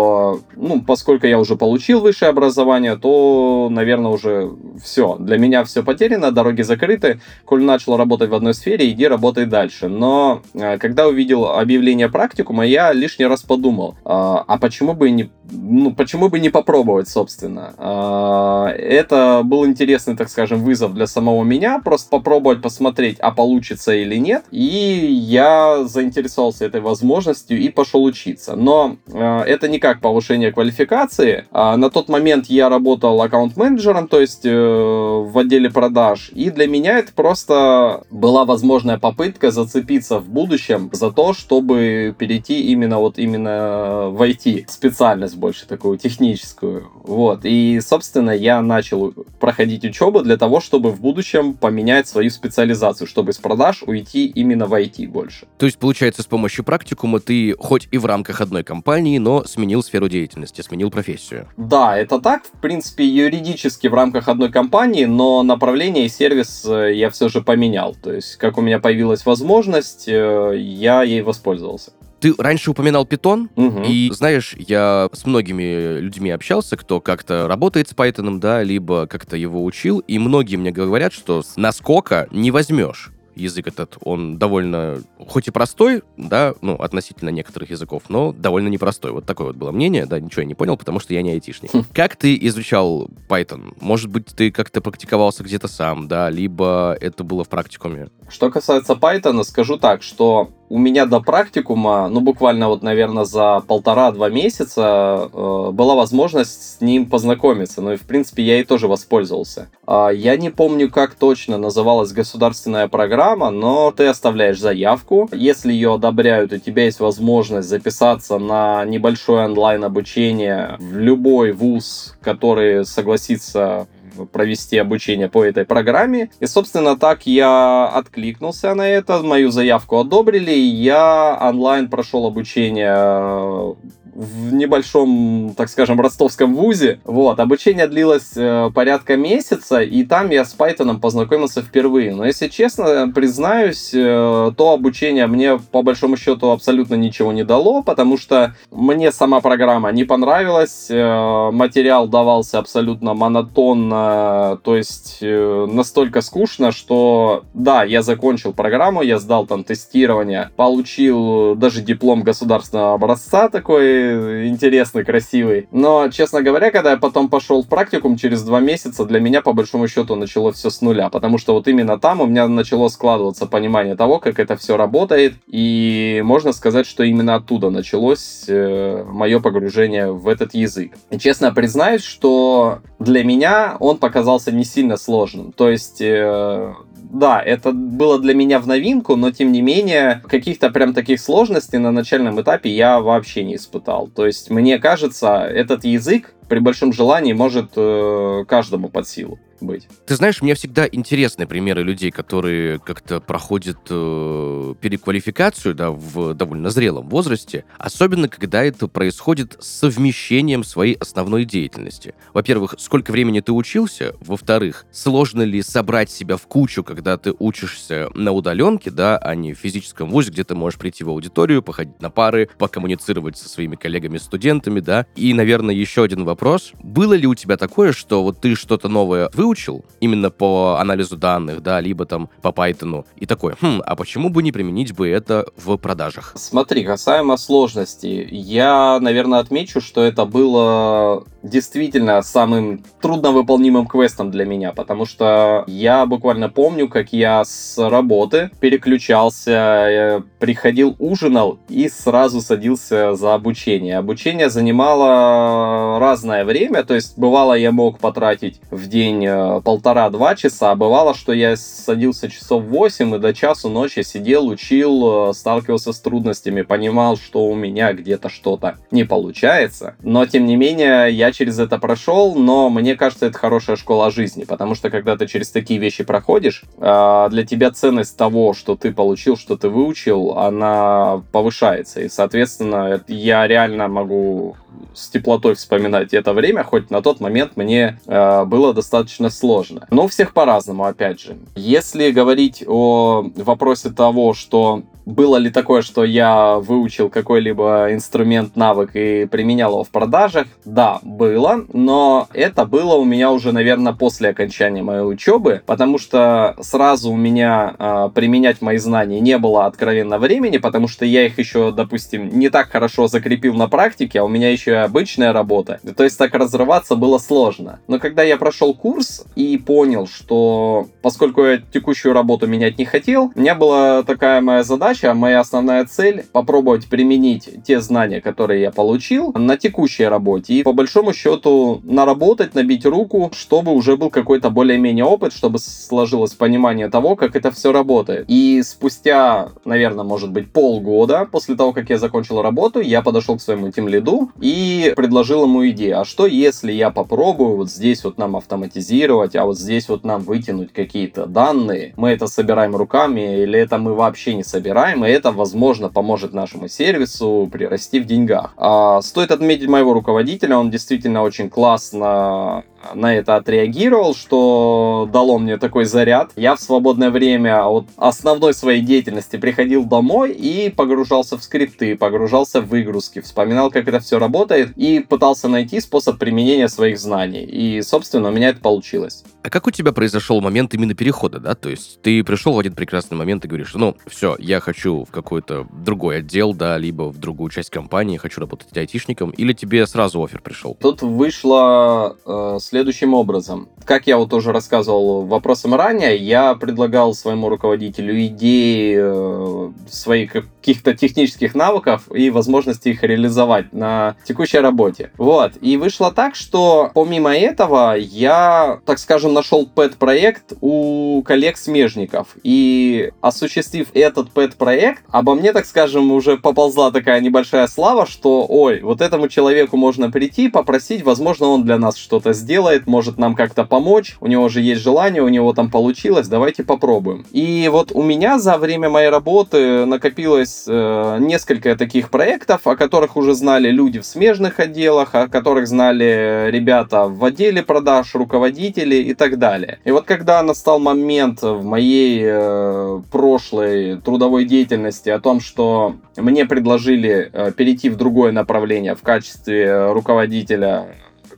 ну, 0.56 0.82
поскольку 0.82 1.28
я 1.28 1.40
уже 1.40 1.56
получил 1.56 2.02
высшее 2.02 2.30
образование, 2.30 2.96
то, 2.96 3.68
наверное, 3.72 4.12
уже 4.12 4.52
все. 4.84 5.16
Для 5.20 5.38
меня 5.38 5.64
все 5.64 5.84
потеряно, 5.84 6.32
дороги 6.32 6.62
закрыты. 6.62 7.20
Коль 7.46 7.64
начал 7.64 7.98
работать 7.98 8.30
в 8.30 8.36
одной 8.36 8.54
сфере, 8.54 8.90
иди 8.90 9.08
работай 9.08 9.46
дальше. 9.46 9.88
Но 9.88 10.42
э, 10.54 10.78
когда 10.78 11.08
увидел 11.08 11.46
объявление 11.48 12.10
практикума, 12.10 12.66
я 12.66 12.94
лишний 12.94 13.26
раз 13.26 13.42
подумал, 13.42 13.96
а, 14.06 14.44
а 14.48 14.58
почему 14.58 14.94
бы 14.94 15.10
не, 15.12 15.30
ну, 15.52 15.94
почему 15.94 16.30
бы 16.30 16.40
не 16.40 16.50
попробовать, 16.50 17.10
собственно. 17.10 17.74
А, 17.78 18.70
это 18.70 19.42
был 19.44 19.66
интересный, 19.66 20.16
так 20.16 20.30
скажем, 20.30 20.64
вызов 20.64 20.94
для 20.94 21.08
самого 21.08 21.44
меня, 21.44 21.80
просто 21.80 22.10
попробовать 22.10 22.62
посмотреть, 22.62 23.20
а 23.20 23.32
получится 23.32 23.94
или 23.94 24.16
нет. 24.16 24.44
И 24.52 24.62
я 24.62 25.84
заинтересовался 25.86 26.66
этой 26.66 26.82
возможностью 26.82 27.60
и 27.60 27.70
пошел 27.70 28.04
учиться. 28.04 28.56
Но 28.56 28.98
э, 29.08 29.44
это 29.48 29.68
не 29.72 29.80
как 29.80 30.02
повышение 30.02 30.52
квалификации. 30.52 31.46
А 31.52 31.78
на 31.78 31.90
тот 31.90 32.10
момент 32.10 32.48
я 32.48 32.70
работал 32.70 33.22
аккаунт-менеджером, 33.22 34.08
то 34.08 34.20
есть 34.20 34.46
э, 34.46 34.52
в 34.52 35.38
отделе 35.38 35.72
продаж. 35.72 36.30
И 36.34 36.52
для 36.52 36.68
меня 36.68 37.00
это 37.00 37.14
просто 37.14 38.04
была 38.12 38.46
возможная 38.46 39.00
попытка 39.00 39.52
зацепиться 39.52 40.20
в 40.20 40.30
будущем 40.30 40.90
за 40.92 41.12
то, 41.12 41.34
чтобы 41.34 42.16
перейти 42.18 42.62
именно 42.72 43.00
вот 43.00 43.18
именно 43.18 44.10
в 44.10 44.22
IT 44.22 44.66
специальность 44.68 45.38
больше 45.38 45.68
такую 45.68 45.98
техническую. 45.98 46.90
Вот. 47.04 47.42
И, 47.44 47.80
собственно, 47.82 48.32
я 48.32 48.62
начал 48.62 49.14
проходить 49.40 49.84
учебу 49.86 50.22
для 50.22 50.38
того, 50.38 50.60
чтобы 50.60 50.92
в 50.92 51.00
будущем 51.00 51.54
поменять 51.54 52.08
свою 52.08 52.30
специализацию, 52.30 53.08
чтобы 53.08 53.32
из 53.32 53.38
продаж 53.38 53.84
уйти 53.86 54.28
именно 54.28 54.66
в 54.66 54.74
IT 54.74 55.08
больше. 55.08 55.48
То 55.58 55.66
есть, 55.66 55.78
получается, 55.78 56.22
с 56.22 56.26
помощью 56.26 56.64
практикума 56.64 57.20
ты 57.20 57.56
хоть 57.58 57.88
и 57.92 57.98
в 57.98 58.06
рамках 58.06 58.42
одной 58.42 58.64
компании, 58.64 59.18
но 59.18 59.46
сменил 59.62 59.84
сферу 59.84 60.10
деятельности, 60.10 60.62
сменил 60.62 60.90
профессию. 60.90 61.48
Да, 61.56 61.96
это 61.96 62.20
так. 62.20 62.46
В 62.46 62.60
принципе, 62.62 63.06
юридически 63.06 63.88
в 63.88 63.94
рамках 63.94 64.28
одной 64.28 64.52
компании, 64.52 65.06
но 65.06 65.44
направление 65.44 66.06
и 66.06 66.10
сервис 66.10 66.66
э, 66.66 66.96
я 66.96 67.12
все 67.12 67.30
же 67.30 67.42
поменял. 67.42 67.96
То 67.96 68.12
есть, 68.12 68.38
как 68.38 68.58
у 68.58 68.62
меня 68.62 68.80
появилась 68.80 69.24
возможность, 69.24 70.08
э, 70.08 70.56
я 70.58 71.04
ей 71.04 71.22
воспользовался. 71.22 71.92
Ты 72.20 72.34
раньше 72.38 72.72
упоминал 72.72 73.06
питон, 73.06 73.50
угу. 73.56 73.84
и 73.88 74.12
знаешь, 74.12 74.56
я 74.58 75.10
с 75.14 75.26
многими 75.28 76.00
людьми 76.00 76.32
общался, 76.32 76.76
кто 76.76 77.00
как-то 77.00 77.48
работает 77.48 77.90
с 77.90 77.94
Python, 77.94 78.40
да, 78.40 78.64
либо 78.64 79.06
как-то 79.06 79.38
его 79.38 79.64
учил, 79.64 80.00
и 80.00 80.18
многие 80.18 80.56
мне 80.56 80.72
говорят, 80.72 81.14
что 81.14 81.44
насколько 81.56 82.28
не 82.32 82.50
возьмешь 82.50 83.12
язык 83.36 83.68
этот, 83.68 83.98
он 84.02 84.38
довольно, 84.38 85.02
хоть 85.28 85.48
и 85.48 85.52
простой, 85.52 86.04
да, 86.18 86.54
ну, 86.62 86.76
относительно 86.76 87.30
некоторых 87.30 87.70
языков, 87.70 88.04
но 88.10 88.32
довольно 88.32 88.68
непростой. 88.68 89.12
Вот 89.12 89.26
такое 89.26 89.48
вот 89.48 89.56
было 89.56 89.72
мнение, 89.72 90.06
да, 90.06 90.20
ничего 90.20 90.42
я 90.42 90.48
не 90.48 90.56
понял, 90.56 90.78
потому 90.78 91.00
что 91.00 91.14
я 91.14 91.22
не 91.22 91.32
айтишник. 91.32 91.74
Хм. 91.74 91.86
Как 91.94 92.16
ты 92.16 92.38
изучал 92.48 93.10
Python? 93.30 93.76
Может 93.80 94.10
быть, 94.10 94.28
ты 94.28 94.52
как-то 94.52 94.82
практиковался 94.82 95.44
где-то 95.44 95.68
сам, 95.68 96.08
да, 96.08 96.30
либо 96.30 96.98
это 97.00 97.24
было 97.24 97.44
в 97.44 97.50
практикуме? 97.50 98.10
Что 98.30 98.50
касается 98.50 98.94
Python, 98.94 99.44
скажу 99.44 99.78
так, 99.78 100.04
что 100.04 100.52
у 100.72 100.78
меня 100.78 101.06
до 101.06 101.20
практикума, 101.20 102.08
ну, 102.08 102.22
буквально 102.22 102.70
вот, 102.70 102.82
наверное, 102.82 103.26
за 103.26 103.62
полтора-два 103.68 104.30
месяца 104.30 105.30
э, 105.34 105.70
была 105.74 105.96
возможность 105.96 106.78
с 106.78 106.82
ним 106.82 107.08
познакомиться. 107.08 107.82
Ну 107.82 107.92
и, 107.92 107.98
в 107.98 108.04
принципе, 108.04 108.44
я 108.44 108.62
и 108.62 108.64
тоже 108.64 108.88
воспользовался. 108.88 109.70
А, 109.86 110.10
я 110.10 110.38
не 110.38 110.50
помню, 110.50 110.90
как 110.90 111.16
точно 111.16 111.58
называлась 111.58 112.14
государственная 112.14 112.88
программа, 112.88 113.50
но 113.50 113.92
ты 113.92 114.08
оставляешь 114.08 114.62
заявку. 114.62 115.28
Если 115.34 115.74
ее 115.74 115.96
одобряют, 115.96 116.54
у 116.54 116.58
тебя 116.58 116.86
есть 116.86 117.02
возможность 117.02 117.68
записаться 117.68 118.38
на 118.38 118.86
небольшое 118.86 119.46
онлайн-обучение 119.46 120.78
в 120.80 120.98
любой 120.98 121.52
вуз, 121.52 122.16
который 122.22 122.86
согласится 122.86 123.88
провести 124.32 124.78
обучение 124.78 125.30
по 125.30 125.44
этой 125.44 125.66
программе. 125.66 126.30
И, 126.40 126.46
собственно, 126.46 126.98
так 126.98 127.26
я 127.26 127.88
откликнулся 127.88 128.74
на 128.76 128.88
это, 128.88 129.22
мою 129.22 129.52
заявку 129.52 129.98
одобрили, 130.00 130.52
и 130.52 130.60
я 130.60 131.38
онлайн 131.42 131.90
прошел 131.90 132.26
обучение 132.26 133.76
в 134.14 134.54
небольшом, 134.54 135.54
так 135.56 135.70
скажем, 135.70 136.00
ростовском 136.00 136.56
вузе. 136.56 137.00
Вот, 137.06 137.40
обучение 137.40 137.88
длилось 137.88 138.32
э, 138.36 138.70
порядка 138.74 139.16
месяца, 139.16 139.82
и 139.82 140.04
там 140.04 140.30
я 140.30 140.46
с 140.46 140.56
Python 140.56 141.00
познакомился 141.00 141.62
впервые. 141.62 142.14
Но, 142.14 142.26
если 142.26 142.48
честно, 142.48 143.12
признаюсь, 143.14 143.92
э, 143.94 144.52
то 144.56 144.72
обучение 144.72 145.28
мне, 145.28 145.58
по 145.58 145.82
большому 145.82 146.18
счету, 146.18 146.52
абсолютно 146.52 146.96
ничего 146.96 147.32
не 147.32 147.44
дало, 147.44 147.84
потому 147.84 148.18
что 148.18 148.56
мне 148.72 149.12
сама 149.12 149.42
программа 149.42 149.92
не 149.92 150.04
понравилась, 150.04 150.88
э, 150.90 151.52
материал 151.52 152.08
давался 152.08 152.60
абсолютно 152.60 153.14
монотонно, 153.14 154.60
то 154.64 154.76
есть 154.76 155.20
настолько 155.22 156.22
скучно, 156.22 156.72
что, 156.72 157.44
да, 157.54 157.84
я 157.84 158.02
закончил 158.02 158.54
программу, 158.54 159.02
я 159.02 159.20
сдал 159.20 159.46
там 159.46 159.64
тестирование, 159.64 160.50
получил 160.56 161.56
даже 161.56 161.82
диплом 161.82 162.24
государственного 162.24 162.94
образца 162.94 163.50
такой, 163.50 164.01
интересный, 164.48 165.04
красивый. 165.04 165.68
Но, 165.72 166.10
честно 166.10 166.42
говоря, 166.42 166.72
когда 166.72 166.92
я 166.92 166.98
потом 166.98 167.30
пошел 167.30 167.64
в 167.64 167.68
практикум 167.68 168.18
через 168.18 168.44
два 168.44 168.60
месяца, 168.60 169.06
для 169.06 169.20
меня, 169.20 169.42
по 169.42 169.54
большому 169.54 169.88
счету, 169.88 170.16
началось 170.16 170.56
все 170.56 170.70
с 170.70 170.82
нуля. 170.82 171.10
Потому 171.10 171.38
что 171.38 171.54
вот 171.54 171.68
именно 171.68 172.00
там 172.00 172.22
у 172.22 172.26
меня 172.26 172.48
начало 172.48 172.88
складываться 172.88 173.46
понимание 173.46 173.96
того, 173.96 174.20
как 174.20 174.40
это 174.40 174.56
все 174.58 174.78
работает. 174.78 175.36
И 175.48 176.22
можно 176.24 176.54
сказать, 176.54 176.86
что 176.88 177.04
именно 177.04 177.36
оттуда 177.36 177.70
началось 177.70 178.46
э, 178.48 179.04
мое 179.08 179.40
погружение 179.40 180.12
в 180.12 180.28
этот 180.28 180.54
язык. 180.54 180.94
И 181.10 181.18
честно 181.18 181.54
признаюсь, 181.54 182.04
что 182.04 182.80
для 183.00 183.24
меня 183.24 183.78
он 183.80 183.98
показался 183.98 184.52
не 184.52 184.64
сильно 184.64 184.98
сложным. 184.98 185.52
То 185.52 185.70
есть 185.70 186.02
э, 186.02 186.74
да, 187.12 187.42
это 187.42 187.72
было 187.74 188.20
для 188.20 188.34
меня 188.34 188.60
в 188.60 188.68
новинку, 188.68 189.16
но 189.16 189.32
тем 189.32 189.52
не 189.52 189.62
менее, 189.62 190.22
каких-то 190.28 190.70
прям 190.70 190.94
таких 190.94 191.20
сложностей 191.20 191.78
на 191.78 191.92
начальном 191.92 192.42
этапе 192.42 192.70
я 192.70 193.02
вообще 193.02 193.44
не 193.44 193.56
испытал. 193.56 194.08
То 194.08 194.26
есть, 194.26 194.50
мне 194.50 194.80
кажется, 194.80 195.40
этот 195.44 195.84
язык 195.84 196.34
при 196.48 196.60
большом 196.60 196.94
желании 196.94 197.34
может 197.34 197.72
э, 197.76 198.46
каждому 198.48 198.90
под 198.90 199.08
силу 199.08 199.40
быть. 199.62 199.88
Ты 200.06 200.16
знаешь, 200.16 200.42
мне 200.42 200.56
всегда 200.56 200.88
интересны 200.88 201.48
примеры 201.48 201.84
людей, 201.84 202.12
которые 202.12 202.80
как-то 202.80 203.20
проходят 203.20 203.78
э, 203.90 204.76
переквалификацию 204.80 205.76
да, 205.76 205.92
в 205.92 206.34
довольно 206.34 206.70
зрелом 206.70 207.10
возрасте, 207.10 207.66
особенно 207.78 208.28
когда 208.28 208.64
это 208.64 208.88
происходит 208.88 209.58
с 209.60 209.68
совмещением 209.68 210.64
своей 210.64 210.96
основной 210.96 211.46
деятельности. 211.46 212.14
Во-первых, 212.34 212.76
сколько 212.78 213.12
времени 213.12 213.40
ты 213.40 213.52
учился? 213.52 214.16
Во-вторых, 214.20 214.86
сложно 214.92 215.42
ли 215.42 215.62
собрать 215.62 216.12
себя 216.12 216.38
в 216.38 216.48
кучу, 216.48 216.84
когда 216.84 217.18
ты 217.18 217.34
учишься 217.38 218.10
на 218.14 218.32
удаленке, 218.32 218.92
да, 218.92 219.18
а 219.18 219.36
не 219.36 219.54
в 219.54 219.58
физическом 219.58 220.10
вузе, 220.10 220.32
где 220.32 220.44
ты 220.44 220.56
можешь 220.56 220.80
прийти 220.80 221.04
в 221.04 221.10
аудиторию, 221.10 221.64
походить 221.64 222.02
на 222.02 222.10
пары, 222.10 222.50
покоммуницировать 222.58 223.38
со 223.38 223.50
своими 223.50 223.76
коллегами-студентами, 223.76 224.80
да? 224.80 225.06
И, 225.16 225.34
наверное, 225.34 225.76
еще 225.76 226.04
один 226.04 226.24
вопрос. 226.24 226.74
Было 226.82 227.14
ли 227.14 227.28
у 227.28 227.36
тебя 227.36 227.58
такое, 227.58 227.92
что 227.92 228.24
вот 228.24 228.42
ты 228.42 228.56
что-то 228.56 228.90
новое 228.90 229.30
выучил, 229.34 229.51
выучил 229.52 229.84
именно 230.00 230.30
по 230.30 230.78
анализу 230.80 231.18
данных, 231.18 231.62
да, 231.62 231.82
либо 231.82 232.06
там 232.06 232.30
по 232.42 232.50
Python, 232.50 233.06
и 233.18 233.26
такой, 233.26 233.54
хм, 233.62 233.82
а 233.86 233.96
почему 233.96 234.30
бы 234.30 234.44
не 234.44 234.52
применить 234.52 234.94
бы 234.94 235.10
это 235.10 235.46
в 235.58 235.78
продажах? 235.78 236.34
Смотри, 236.36 236.84
касаемо 236.84 237.38
сложности, 237.38 238.28
я, 238.32 239.00
наверное, 239.02 239.40
отмечу, 239.40 239.82
что 239.82 240.04
это 240.04 240.26
было 240.26 241.26
действительно 241.44 242.22
самым 242.22 242.84
трудновыполнимым 243.02 243.88
квестом 243.88 244.32
для 244.32 244.46
меня, 244.46 244.72
потому 244.74 245.06
что 245.06 245.64
я 245.68 246.06
буквально 246.06 246.50
помню, 246.50 246.88
как 246.88 247.14
я 247.14 247.44
с 247.44 247.78
работы 247.78 248.52
переключался, 248.60 249.52
э, 249.52 250.22
приходил, 250.40 250.96
ужинал 251.00 251.60
и 251.70 251.90
сразу 251.90 252.42
садился 252.42 253.16
за 253.16 253.34
обучение. 253.34 253.98
Обучение 253.98 254.50
занимало 254.50 256.00
разное 256.00 256.46
время, 256.46 256.84
то 256.84 256.96
есть 256.96 257.18
бывало 257.18 257.54
я 257.54 257.72
мог 257.72 258.00
потратить 258.00 258.62
в 258.70 258.88
день 258.88 259.26
э, 259.26 259.62
полтора-два 259.62 260.36
часа. 260.36 260.76
Бывало, 260.76 261.14
что 261.14 261.34
я 261.34 261.56
садился 261.56 262.30
часов 262.30 262.64
8 262.64 263.16
и 263.16 263.20
до 263.20 263.34
часу 263.34 263.70
ночи 263.70 264.02
сидел, 264.02 264.48
учил, 264.48 265.30
э, 265.30 265.34
сталкивался 265.34 265.94
с 265.94 266.00
трудностями, 266.00 266.62
понимал, 266.62 267.18
что 267.18 267.46
у 267.46 267.56
меня 267.56 267.94
где-то 267.94 268.30
что-то 268.30 268.78
не 268.92 269.04
получается. 269.04 269.96
Но, 270.02 270.26
тем 270.26 270.46
не 270.46 270.56
менее, 270.56 271.12
я 271.12 271.31
через 271.32 271.60
это 271.60 271.78
прошел, 271.78 272.36
но 272.36 272.70
мне 272.70 272.96
кажется, 272.96 273.28
это 273.28 273.38
хорошая 273.38 273.76
школа 273.76 274.12
жизни, 274.12 274.44
потому 274.44 274.76
что, 274.76 274.90
когда 274.90 275.18
ты 275.18 275.28
через 275.28 275.50
такие 275.52 275.80
вещи 275.80 276.04
проходишь, 276.04 276.64
э, 276.78 277.28
для 277.30 277.46
тебя 277.46 277.72
ценность 277.72 278.18
того, 278.18 278.54
что 278.54 278.76
ты 278.76 278.92
получил, 278.92 279.38
что 279.38 279.58
ты 279.58 279.70
выучил, 279.70 280.38
она 280.38 281.24
повышается. 281.32 282.02
И, 282.02 282.10
соответственно, 282.10 283.04
я 283.08 283.48
реально 283.48 283.88
могу 283.88 284.56
с 284.94 285.10
теплотой 285.10 285.56
вспоминать 285.56 286.14
это 286.14 286.34
время, 286.34 286.64
хоть 286.64 286.90
на 286.90 287.02
тот 287.02 287.20
момент 287.20 287.56
мне 287.56 288.00
э, 288.06 288.46
было 288.46 288.74
достаточно 288.74 289.30
сложно. 289.30 289.88
Но 289.90 290.06
у 290.06 290.08
всех 290.08 290.34
по-разному, 290.34 290.86
опять 290.86 291.22
же. 291.22 291.38
Если 291.56 292.12
говорить 292.12 292.64
о 292.68 293.30
вопросе 293.36 293.90
того, 293.90 294.34
что 294.34 294.84
было 295.06 295.38
ли 295.38 295.50
такое, 295.50 295.82
что 295.82 296.04
я 296.04 296.58
выучил 296.58 297.10
какой-либо 297.10 297.88
инструмент, 297.92 298.56
навык 298.56 298.92
и 298.96 299.26
применял 299.26 299.72
его 299.72 299.84
в 299.84 299.90
продажах? 299.90 300.48
Да, 300.66 301.00
было, 301.04 301.66
но 301.74 302.28
это 302.34 302.66
было 302.66 302.96
у 302.96 303.04
меня 303.04 303.32
уже, 303.32 303.52
наверное, 303.52 303.94
после 303.94 304.30
окончания 304.30 304.84
моей 304.84 305.04
учебы, 305.04 305.62
потому 305.66 305.98
что 305.98 306.56
сразу 306.62 307.12
у 307.12 307.18
меня 307.18 307.76
э, 307.78 308.10
применять 308.14 308.62
мои 308.62 308.78
знания 308.78 309.20
не 309.20 309.38
было 309.38 309.66
откровенно 309.66 310.20
времени, 310.20 310.58
потому 310.58 310.88
что 310.88 311.06
я 311.06 311.26
их 311.26 311.40
еще, 311.40 311.72
допустим, 311.72 312.30
не 312.38 312.50
так 312.50 312.70
хорошо 312.70 313.08
закрепил 313.08 313.54
на 313.54 313.68
практике, 313.68 314.20
а 314.20 314.24
у 314.24 314.28
меня 314.28 314.52
еще 314.52 314.72
и 314.72 314.76
обычная 314.76 315.34
работа. 315.34 315.80
То 315.96 316.04
есть 316.04 316.18
так 316.18 316.34
разрываться 316.34 316.96
было 316.96 317.18
сложно. 317.18 317.80
Но 317.88 318.00
когда 318.00 318.24
я 318.24 318.38
прошел 318.38 318.74
курс 318.74 319.26
и 319.36 319.58
понял, 319.58 320.08
что 320.08 320.88
поскольку 321.02 321.44
я 321.44 321.58
текущую 321.58 322.14
работу 322.14 322.48
менять 322.48 322.78
не 322.78 322.86
хотел, 322.86 323.32
у 323.36 323.40
меня 323.40 323.56
была 323.56 324.04
такая 324.04 324.42
моя 324.42 324.64
задача, 324.64 324.91
задача, 324.92 325.14
моя 325.14 325.40
основная 325.40 325.86
цель 325.86 326.26
попробовать 326.34 326.88
применить 326.88 327.64
те 327.66 327.80
знания, 327.80 328.20
которые 328.20 328.62
я 328.62 328.72
получил 328.72 329.32
на 329.34 329.56
текущей 329.58 330.06
работе 330.06 330.54
и 330.54 330.64
по 330.64 330.74
большому 330.74 331.14
счету 331.14 331.80
наработать, 331.84 332.56
набить 332.56 332.86
руку, 332.86 333.32
чтобы 333.34 333.72
уже 333.72 333.96
был 333.96 334.10
какой-то 334.10 334.50
более-менее 334.50 335.06
опыт, 335.06 335.34
чтобы 335.34 335.60
сложилось 335.60 336.34
понимание 336.34 336.90
того, 336.90 337.16
как 337.16 337.38
это 337.38 337.52
все 337.52 337.72
работает. 337.72 338.26
И 338.28 338.62
спустя, 338.64 339.50
наверное, 339.64 340.04
может 340.04 340.32
быть 340.32 340.52
полгода 340.52 341.26
после 341.32 341.56
того, 341.56 341.72
как 341.72 341.90
я 341.90 341.98
закончил 341.98 342.42
работу, 342.42 342.82
я 342.82 343.02
подошел 343.02 343.38
к 343.38 343.42
своему 343.42 343.72
тим 343.72 343.88
лиду 343.88 344.32
и 344.42 344.94
предложил 344.96 345.44
ему 345.44 345.68
идею, 345.70 346.02
а 346.02 346.06
что 346.06 346.28
если 346.28 346.74
я 346.74 346.90
попробую 346.90 347.56
вот 347.56 347.72
здесь 347.72 348.04
вот 348.04 348.18
нам 348.18 348.36
автоматизировать, 348.36 349.38
а 349.38 349.46
вот 349.46 349.58
здесь 349.58 349.88
вот 349.88 350.04
нам 350.04 350.22
вытянуть 350.22 350.74
какие-то 350.74 351.28
данные, 351.28 351.94
мы 351.96 352.10
это 352.10 352.28
собираем 352.28 352.76
руками 352.76 353.44
или 353.44 353.58
это 353.58 353.78
мы 353.78 353.94
вообще 353.94 354.34
не 354.34 354.44
собираем, 354.44 354.81
знаем, 354.82 355.06
и 355.06 355.10
это, 355.10 355.32
возможно, 355.32 355.90
поможет 355.90 356.34
нашему 356.34 356.68
сервису 356.68 357.48
прирасти 357.52 358.00
в 358.00 358.06
деньгах. 358.06 358.54
А, 358.58 359.02
стоит 359.02 359.32
отметить 359.32 359.68
моего 359.68 359.94
руководителя, 359.94 360.58
он 360.58 360.72
действительно 360.72 361.22
очень 361.22 361.50
классно 361.50 362.64
на 362.94 363.16
это 363.16 363.36
отреагировал, 363.36 364.16
что 364.16 365.10
дало 365.12 365.40
мне 365.40 365.58
такой 365.58 365.86
заряд. 365.86 366.32
Я 366.36 366.56
в 366.56 366.62
свободное 366.62 367.10
время 367.10 367.66
от 367.66 367.86
основной 367.98 368.54
своей 368.54 368.82
деятельности 368.82 369.38
приходил 369.38 369.86
домой 369.86 370.32
и 370.32 370.70
погружался 370.70 371.38
в 371.38 371.44
скрипты, 371.44 371.96
погружался 371.96 372.62
в 372.62 372.68
выгрузки, 372.68 373.22
вспоминал, 373.22 373.72
как 373.72 373.88
это 373.88 374.00
все 374.00 374.20
работает 374.20 374.72
и 374.76 375.00
пытался 375.00 375.48
найти 375.48 375.80
способ 375.80 376.18
применения 376.18 376.68
своих 376.68 377.00
знаний. 377.00 377.44
И, 377.44 377.82
собственно, 377.82 378.30
у 378.30 378.32
меня 378.32 378.50
это 378.50 378.62
получилось. 378.62 379.24
А 379.44 379.50
как 379.50 379.68
у 379.68 379.72
тебя 379.72 379.92
произошел 379.92 380.40
момент 380.42 380.74
именно 380.74 380.94
перехода, 380.94 381.40
да? 381.40 381.56
То 381.56 381.70
есть 381.70 382.02
ты 382.02 382.24
пришел 382.24 382.54
в 382.54 382.60
один 382.60 382.74
прекрасный 382.74 383.18
момент 383.18 383.44
и 383.46 383.48
говоришь, 383.48 383.74
ну, 383.74 383.96
все, 384.08 384.36
я 384.40 384.60
хочу 384.60 385.04
в 385.04 385.12
какой-то 385.12 385.68
другой 385.72 386.18
отдел, 386.18 386.54
да, 386.54 386.78
либо 386.78 387.04
в 387.12 387.18
другую 387.18 387.50
часть 387.50 387.70
компании, 387.70 388.18
хочу 388.18 388.40
работать 388.40 388.76
айтишником, 388.78 389.32
или 389.32 389.54
тебе 389.54 389.88
сразу 389.88 390.24
офер 390.24 390.42
пришел? 390.42 390.78
Тут 390.80 391.02
вышла 391.02 392.16
э, 392.26 392.58
следующим 392.72 393.14
образом. 393.14 393.68
Как 393.84 394.08
я 394.08 394.16
вот 394.18 394.34
уже 394.34 394.54
рассказывал 394.54 395.26
вопросом 395.26 395.76
ранее, 395.76 396.16
я 396.16 396.56
предлагал 396.56 397.14
своему 397.14 397.50
руководителю 397.50 398.26
идеи 398.28 398.96
э, 398.98 399.72
своих 399.90 400.32
каких-то 400.32 400.94
технических 400.94 401.54
навыков 401.54 402.04
и 402.14 402.30
возможности 402.30 402.90
их 402.90 403.04
реализовать 403.04 403.74
на 403.74 404.16
текущей 404.24 404.60
работе. 404.60 405.12
Вот. 405.18 405.54
И 405.60 405.76
вышло 405.76 406.14
так, 406.14 406.36
что 406.36 406.92
помимо 406.94 407.36
этого 407.36 407.98
я, 407.98 408.80
так 408.86 409.00
скажем, 409.00 409.34
нашел 409.34 409.66
пэт-проект 409.66 410.54
у 410.62 411.24
коллег-смежников. 411.24 412.38
И 412.44 413.12
осуществив 413.20 413.90
этот 413.94 414.32
пэт-проект, 414.32 415.04
обо 415.10 415.36
мне, 415.36 415.52
так 415.52 415.66
скажем, 415.66 416.10
уже 416.12 416.38
поползла 416.38 416.92
такая 416.92 417.20
небольшая 417.20 417.68
слава, 417.68 418.06
что, 418.06 418.46
ой, 418.48 418.80
вот 418.82 419.02
этому 419.02 419.28
человеку 419.28 419.76
можно 419.76 420.10
прийти, 420.10 420.48
попросить, 420.48 421.04
возможно, 421.04 421.48
он 421.48 421.66
для 421.66 421.78
нас 421.78 421.98
что-то 421.98 422.32
сделает, 422.62 422.86
может 422.86 423.18
нам 423.18 423.34
как-то 423.34 423.66
помочь, 423.66 424.18
у 424.20 424.28
него 424.28 424.48
же 424.48 424.62
есть 424.62 424.82
желание, 424.82 425.24
у 425.24 425.30
него 425.30 425.52
там 425.54 425.72
получилось, 425.72 426.28
давайте 426.28 426.64
попробуем. 426.64 427.26
И 427.32 427.68
вот 427.72 427.92
у 427.92 428.04
меня 428.04 428.38
за 428.38 428.60
время 428.60 428.88
моей 428.88 429.10
работы 429.10 429.86
накопилось 429.86 430.66
э, 430.68 431.18
несколько 431.20 431.76
таких 431.76 432.12
проектов, 432.12 432.68
о 432.68 432.76
которых 432.76 433.18
уже 433.18 433.34
знали 433.34 433.72
люди 433.72 434.00
в 434.00 434.06
смежных 434.06 434.60
отделах, 434.60 435.16
о 435.16 435.28
которых 435.28 435.68
знали 435.68 436.52
ребята 436.52 437.08
в 437.08 437.26
отделе 437.26 437.64
продаж, 437.64 438.14
руководители 438.14 438.96
и 438.96 439.16
так 439.16 439.40
далее. 439.40 439.80
И 439.84 439.90
вот 439.90 440.06
когда 440.06 440.44
настал 440.44 440.80
момент 440.80 441.42
в 441.42 441.64
моей 441.64 442.22
э, 442.24 443.02
прошлой 443.12 443.98
трудовой 444.02 444.46
деятельности 444.46 445.10
о 445.10 445.20
том, 445.20 445.40
что 445.40 445.96
мне 446.16 446.46
предложили 446.46 447.32
э, 447.34 447.52
перейти 447.54 447.90
в 447.90 447.96
другое 447.96 448.32
направление 448.32 448.94
в 448.94 449.02
качестве 449.02 449.92
руководителя 449.92 450.86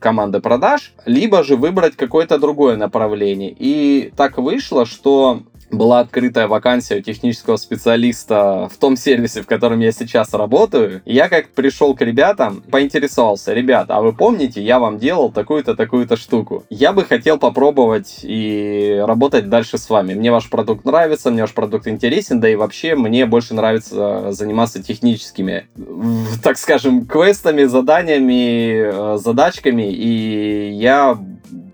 команды 0.04 0.42
продаж, 0.42 0.94
либо 1.06 1.44
же 1.44 1.56
выбрать 1.56 1.96
какое-то 1.96 2.38
другое 2.38 2.76
направление. 2.76 3.56
И 3.58 4.12
так 4.18 4.38
вышло, 4.38 4.86
что 4.86 5.44
была 5.74 6.00
открытая 6.00 6.48
вакансия 6.48 7.02
технического 7.02 7.58
специалиста 7.58 8.70
в 8.72 8.78
том 8.78 8.96
сервисе, 8.96 9.42
в 9.42 9.48
котором 9.48 9.80
я 9.80 9.92
сейчас 9.92 10.34
работаю. 10.34 11.02
И 11.06 11.14
я 11.14 11.30
как 11.30 11.50
пришел 11.50 11.96
к 11.96 12.02
ребятам, 12.02 12.64
поинтересовался, 12.72 13.54
ребята, 13.54 13.98
а 13.98 14.02
вы 14.02 14.14
помните, 14.14 14.62
я 14.62 14.80
вам 14.80 14.98
делал 14.98 15.32
такую-то, 15.32 15.76
такую-то 15.76 16.16
штуку. 16.16 16.64
Я 16.70 16.94
бы 16.94 17.04
хотел 17.04 17.38
попробовать 17.38 18.20
и 18.24 19.02
работать 19.06 19.50
дальше 19.50 19.78
с 19.78 19.90
вами. 19.90 20.14
Мне 20.14 20.32
ваш 20.32 20.50
продукт 20.50 20.86
нравится, 20.86 21.32
мне 21.32 21.42
ваш 21.42 21.54
продукт 21.54 21.88
интересен, 21.88 22.40
да 22.40 22.50
и 22.50 22.56
вообще 22.56 22.96
мне 22.96 23.26
больше 23.26 23.54
нравится 23.54 24.32
заниматься 24.32 24.82
техническими, 24.82 25.68
так 26.42 26.58
скажем, 26.58 27.06
квестами, 27.06 27.64
заданиями, 27.64 29.14
э, 29.16 29.18
задачками, 29.18 29.92
и 29.92 30.72
я 30.72 31.18